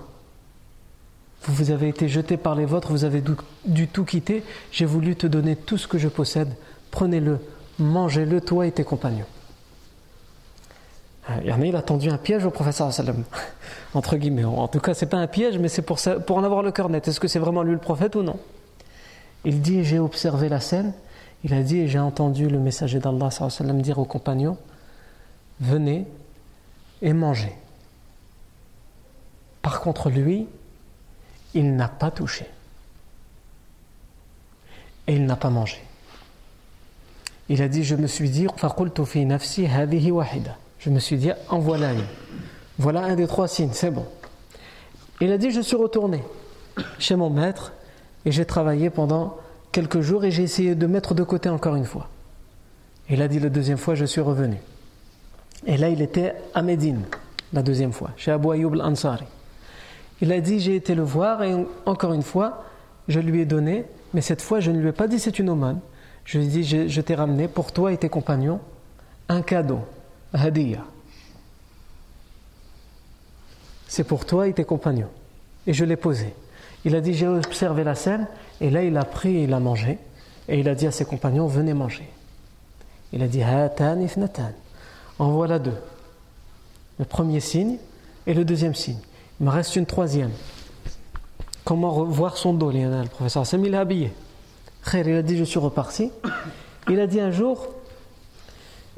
[1.42, 3.22] Vous, vous avez été jeté par les vôtres, vous avez
[3.64, 4.42] du, tout quitter,
[4.72, 6.54] j'ai voulu te donner tout ce que je possède,
[6.90, 7.38] prenez-le,
[7.78, 9.26] mangez-le toi et tes compagnons.
[11.28, 12.90] Ah, il a tendu un piège au professeur
[13.94, 14.44] entre guillemets.
[14.44, 15.98] En tout cas, c'est pas un piège, mais c'est pour
[16.36, 17.06] en avoir le cœur net.
[17.06, 18.38] Est-ce que c'est vraiment lui le prophète ou non?
[19.44, 20.92] Il dit J'ai observé la scène
[21.44, 23.30] il a dit, j'ai entendu le messager d'Allah
[23.82, 24.58] dire aux compagnons,
[25.60, 26.06] venez
[27.02, 27.54] et mangez.
[29.62, 30.46] Par contre, lui,
[31.54, 32.46] il n'a pas touché.
[35.06, 35.82] Et il n'a pas mangé.
[37.48, 38.46] Il a dit, je me suis dit,
[40.78, 42.04] je me suis dit, en voilà une.
[42.78, 44.06] Voilà un des trois signes, c'est bon.
[45.20, 46.22] Il a dit, je suis retourné
[46.98, 47.72] chez mon maître
[48.24, 49.36] et j'ai travaillé pendant
[49.72, 52.08] quelques jours et j'ai essayé de mettre de côté encore une fois.
[53.08, 54.56] Il a dit la deuxième fois, je suis revenu.
[55.66, 57.02] Et là, il était à Médine,
[57.52, 59.26] la deuxième fois, chez Abu Ayyub al-Ansari.
[60.20, 61.54] Il a dit, j'ai été le voir et
[61.86, 62.64] encore une fois,
[63.08, 65.50] je lui ai donné, mais cette fois, je ne lui ai pas dit c'est une
[65.50, 65.80] aumône.
[66.24, 68.60] Je lui ai dit, je, t'ai ramené pour toi et tes compagnons
[69.28, 69.80] un cadeau,
[70.32, 70.84] hadiya.
[73.88, 75.10] C'est pour toi et tes compagnons.
[75.66, 76.34] Et je l'ai posé.
[76.84, 78.26] Il a dit, j'ai observé la scène
[78.60, 79.98] et là, il a pris et il a mangé.
[80.48, 82.08] Et il a dit à ses compagnons Venez manger.
[83.12, 84.52] Il a dit Hatan ifnatan.
[85.18, 85.76] En voilà deux.
[86.98, 87.76] Le premier signe
[88.26, 88.98] et le deuxième signe.
[89.38, 90.32] Il me reste une troisième.
[91.64, 94.12] Comment revoir son dos, Le professeur Sam, il est habillé.
[94.92, 96.10] Il a dit Je suis reparti.
[96.88, 97.68] Il a dit un jour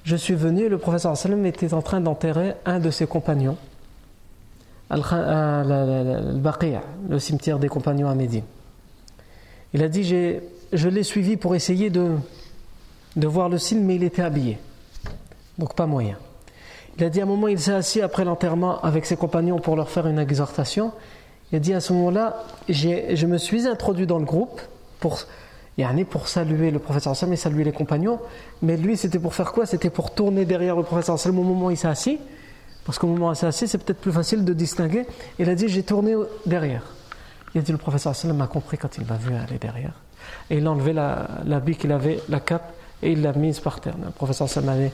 [0.05, 3.57] Je suis venu, le professeur Sallam était en train d'enterrer un de ses compagnons,
[4.93, 6.79] al-Baqi',
[7.09, 8.45] le cimetière des compagnons à Médine.
[9.75, 10.05] Il a dit
[10.73, 12.17] Je l'ai suivi pour essayer de,
[13.17, 14.59] de voir le signe, mais il était habillé.
[15.59, 16.17] Donc pas moyen.
[16.99, 19.77] Il a dit à un moment, il s'est assis après l'enterrement avec ses compagnons pour
[19.77, 20.93] leur faire une exhortation.
[21.51, 24.61] Il a dit à ce moment-là, je me suis introduit dans le groupe
[25.01, 25.21] pour,
[26.11, 28.19] pour saluer le professeur Sam et saluer les compagnons.
[28.61, 29.65] Mais lui, c'était pour faire quoi?
[29.67, 32.19] C'était pour tourner derrière le professeur Sam au moment où il s'est assis.
[32.85, 35.07] Parce qu'au moment où il s'est assis, c'est peut-être plus facile de distinguer.
[35.39, 36.15] Il a dit J'ai tourné
[36.47, 36.83] derrière.
[37.55, 39.93] Il a dit le professeur a compris quand il m'a vu aller derrière.
[40.49, 42.73] Et il a enlevé l'habit qu'il avait, la cape,
[43.03, 43.95] et il l'a mise par terre.
[44.03, 44.93] Le professeur sallam avait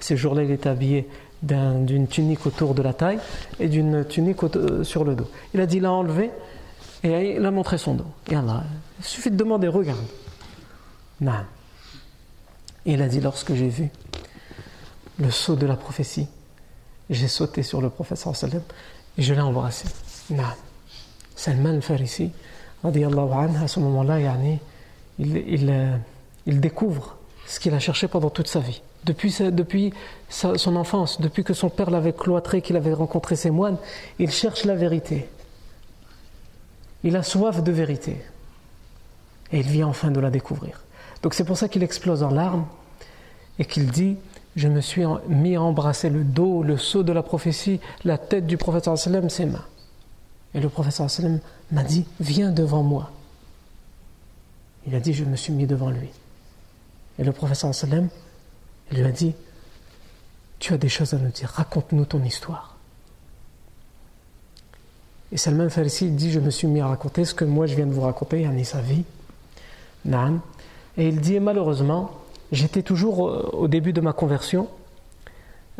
[0.00, 1.08] ces jours-là, il était habillé
[1.42, 3.18] d'une tunique autour de la taille
[3.60, 5.28] et d'une tunique euh, sur le dos.
[5.52, 6.30] Il a dit, il l'a enlevé
[7.02, 8.06] et il a montré son dos.
[8.30, 8.38] Il
[9.00, 10.00] suffit de demander, regarde.
[11.20, 11.32] Non.
[12.86, 13.90] Il a dit, lorsque j'ai vu
[15.18, 16.28] le saut de la prophétie,
[17.10, 18.62] j'ai sauté sur le professeur sallam
[19.18, 19.86] et je l'ai embrassé.
[20.30, 20.42] Non.
[21.36, 22.30] Salman al-Farisi,
[22.84, 24.18] à ce moment-là,
[25.18, 25.96] il, il, euh,
[26.46, 28.82] il découvre ce qu'il a cherché pendant toute sa vie.
[29.04, 29.92] Depuis, depuis
[30.30, 33.76] son enfance, depuis que son père l'avait cloîtré, qu'il avait rencontré ses moines,
[34.18, 35.28] il cherche la vérité.
[37.02, 38.16] Il a soif de vérité.
[39.52, 40.80] Et il vient enfin de la découvrir.
[41.22, 42.66] Donc c'est pour ça qu'il explose en larmes
[43.58, 44.16] et qu'il dit
[44.56, 48.46] Je me suis mis à embrasser le dos, le sceau de la prophétie, la tête
[48.46, 49.64] du prophète sallam, ses mains.
[50.54, 51.40] Et le prophète sallam
[51.72, 53.10] m'a dit Viens devant moi.
[54.86, 56.08] Il a dit Je me suis mis devant lui.
[57.18, 58.08] Et le professeur sallam
[58.92, 59.34] lui a dit
[60.58, 62.76] Tu as des choses à nous dire, raconte-nous ton histoire.
[65.32, 67.86] Et Salman Farisi dit Je me suis mis à raconter ce que moi je viens
[67.86, 69.04] de vous raconter, yani sa vie.
[70.96, 72.10] Et il dit Malheureusement,
[72.54, 74.68] j'étais toujours euh, au début de ma conversion.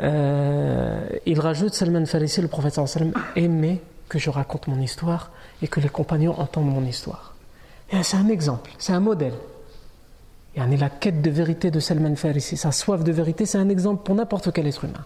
[0.00, 5.30] Euh, il rajoute Salman Farisi, le professeur sallam, aimait que je raconte mon histoire
[5.62, 7.34] et que les compagnons entendent mon histoire.
[8.02, 9.34] C'est un exemple, c'est un modèle.
[10.56, 14.02] Et la quête de vérité de Salman Farisi, sa soif de vérité, c'est un exemple
[14.04, 15.04] pour n'importe quel être humain.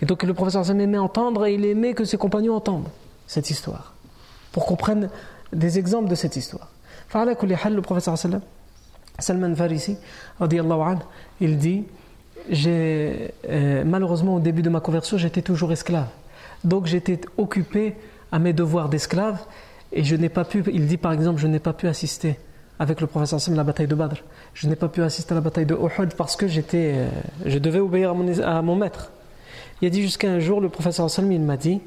[0.00, 2.88] Et donc le professeur Salman aimait entendre et il aimait que ses compagnons entendent
[3.26, 3.94] cette histoire,
[4.50, 5.08] pour qu'on prenne
[5.52, 6.68] des exemples de cette histoire.
[7.14, 8.16] Le professeur
[9.18, 9.96] Salman Farisi,
[11.40, 11.84] il dit
[12.50, 16.08] euh, malheureusement au début de ma conversion, j'étais toujours esclave.
[16.64, 17.94] Donc j'étais occupé
[18.30, 19.38] à mes devoirs d'esclave
[19.92, 22.38] et je n'ai pas pu, il dit par exemple, je n'ai pas pu assister
[22.78, 24.16] avec le professeur Sam la bataille de Badr.
[24.54, 27.08] Je n'ai pas pu assister à la bataille de Uhud parce que j'étais, euh,
[27.46, 29.12] je devais obéir à mon, à mon maître.
[29.80, 31.80] Il a dit jusqu'à un jour, le professeur Sam il m'a dit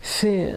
[0.00, 0.54] fais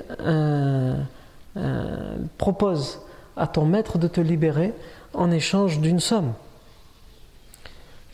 [2.37, 3.01] propose
[3.35, 4.73] à ton maître de te libérer
[5.13, 6.33] en échange d'une somme.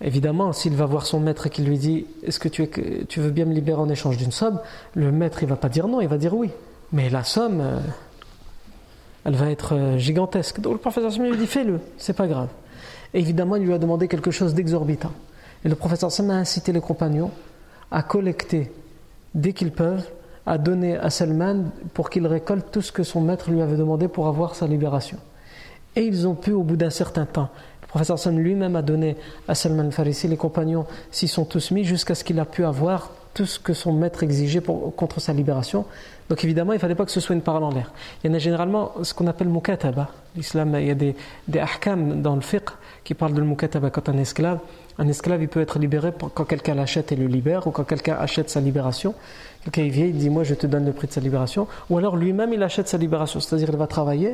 [0.02, 3.46] Évidemment, s'il va voir son maître et qu'il lui dit Est-ce que tu, veux bien
[3.46, 4.60] me libérer en échange d'une somme
[4.94, 6.50] Le maître, il va pas dire non, il va dire oui.
[6.92, 7.80] Mais la somme, euh,
[9.24, 10.60] elle va être euh, gigantesque.
[10.60, 12.50] Donc le professeur Sam lui dit fais-le, c'est pas grave.
[13.14, 15.14] Évidemment, il lui a demandé quelque chose d'exorbitant.
[15.64, 17.32] Et le professeur Sam a incité les compagnons
[17.90, 18.72] à collecter,
[19.34, 20.06] dès qu'ils peuvent,
[20.46, 24.08] à donner à Salman pour qu'il récolte tout ce que son maître lui avait demandé
[24.08, 25.18] pour avoir sa libération.
[25.96, 27.50] Et ils ont pu, au bout d'un certain temps,
[27.82, 29.16] le professeur Sam lui-même a donné
[29.48, 33.12] à Salman Farisi, les compagnons s'y sont tous mis jusqu'à ce qu'il a pu avoir
[33.36, 35.86] tout ce que son maître exigeait pour, contre sa libération.
[36.30, 37.92] Donc évidemment, il ne fallait pas que ce soit une parole en l'air.
[38.24, 40.10] Il y en a généralement ce qu'on appelle mukataba.
[40.36, 41.16] L'islam, il y a des,
[41.48, 41.64] des
[42.16, 42.70] dans le fiqh
[43.04, 44.60] qui parlent de mukataba quand un esclave.
[44.98, 48.16] Un esclave, il peut être libéré quand quelqu'un l'achète et le libère, ou quand quelqu'un
[48.18, 49.14] achète sa libération.
[49.72, 51.68] Quelqu'un vient, il dit Moi, je te donne le prix de sa libération.
[51.90, 53.40] Ou alors lui-même, il achète sa libération.
[53.40, 54.30] C'est-à-dire, il va travailler,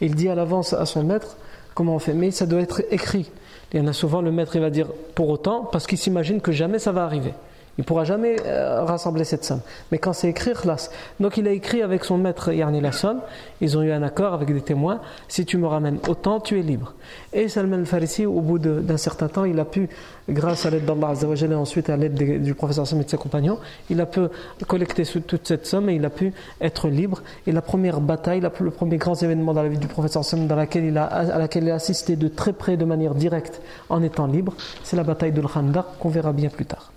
[0.00, 1.36] et il dit à l'avance à son maître
[1.74, 2.14] comment on fait.
[2.14, 3.30] Mais ça doit être écrit.
[3.72, 6.40] Il y en a souvent, le maître, il va dire pour autant, parce qu'il s'imagine
[6.40, 7.32] que jamais ça va arriver.
[7.76, 9.60] Il ne pourra jamais euh, rassembler cette somme.
[9.90, 10.90] Mais quand c'est écrit, khlas.
[11.18, 13.20] Donc il a écrit avec son maître Yarni la somme.
[13.60, 15.00] Ils ont eu un accord avec des témoins.
[15.28, 16.94] Si tu me ramènes autant, tu es libre.
[17.32, 19.88] Et Salman al-Farisi, au bout d'un certain temps, il a pu,
[20.28, 23.58] grâce à l'aide d'Allah et ensuite à l'aide du professeur Sam et de ses compagnons,
[23.90, 24.20] il a pu
[24.68, 27.22] collecter toute cette somme et il a pu être libre.
[27.46, 30.56] Et la première bataille, le premier grand événement dans la vie du professeur Sam dans
[30.56, 34.02] laquelle il a, à laquelle il a assisté de très près, de manière directe, en
[34.02, 34.54] étant libre,
[34.84, 36.93] c'est la bataille de l'Khandaq qu'on verra bien plus tard.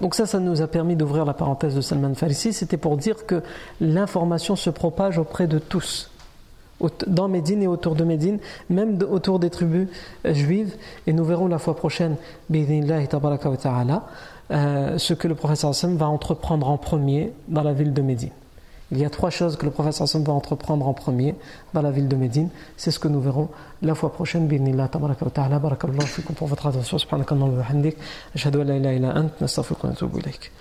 [0.00, 2.52] Donc ça, ça nous a permis d'ouvrir la parenthèse de Salman Farisi.
[2.52, 3.42] C'était pour dire que
[3.80, 6.10] l'information se propage auprès de tous,
[7.06, 8.38] dans Médine et autour de Médine,
[8.68, 9.88] même autour des tribus
[10.26, 10.74] euh, juives.
[11.06, 12.16] Et nous verrons la fois prochaine,
[14.50, 18.30] euh, ce que le professeur Sam va entreprendre en premier dans la ville de Médine.
[18.94, 21.34] Il y a trois choses que le professeur Hassan va entreprendre en premier
[21.72, 22.48] dans la ville de Médine.
[22.76, 23.48] C'est ce que nous verrons
[23.82, 24.46] la fois prochaine.
[24.46, 26.96] Bismillah, tabaraka wa ta'ala, barakallahu fikum pour votre attention.
[26.96, 27.96] Subhanakallahu wa bihamdik.
[28.36, 30.52] Ashhadu an la ilaha illa ant, nastaghfiruka wa natubu ilayk.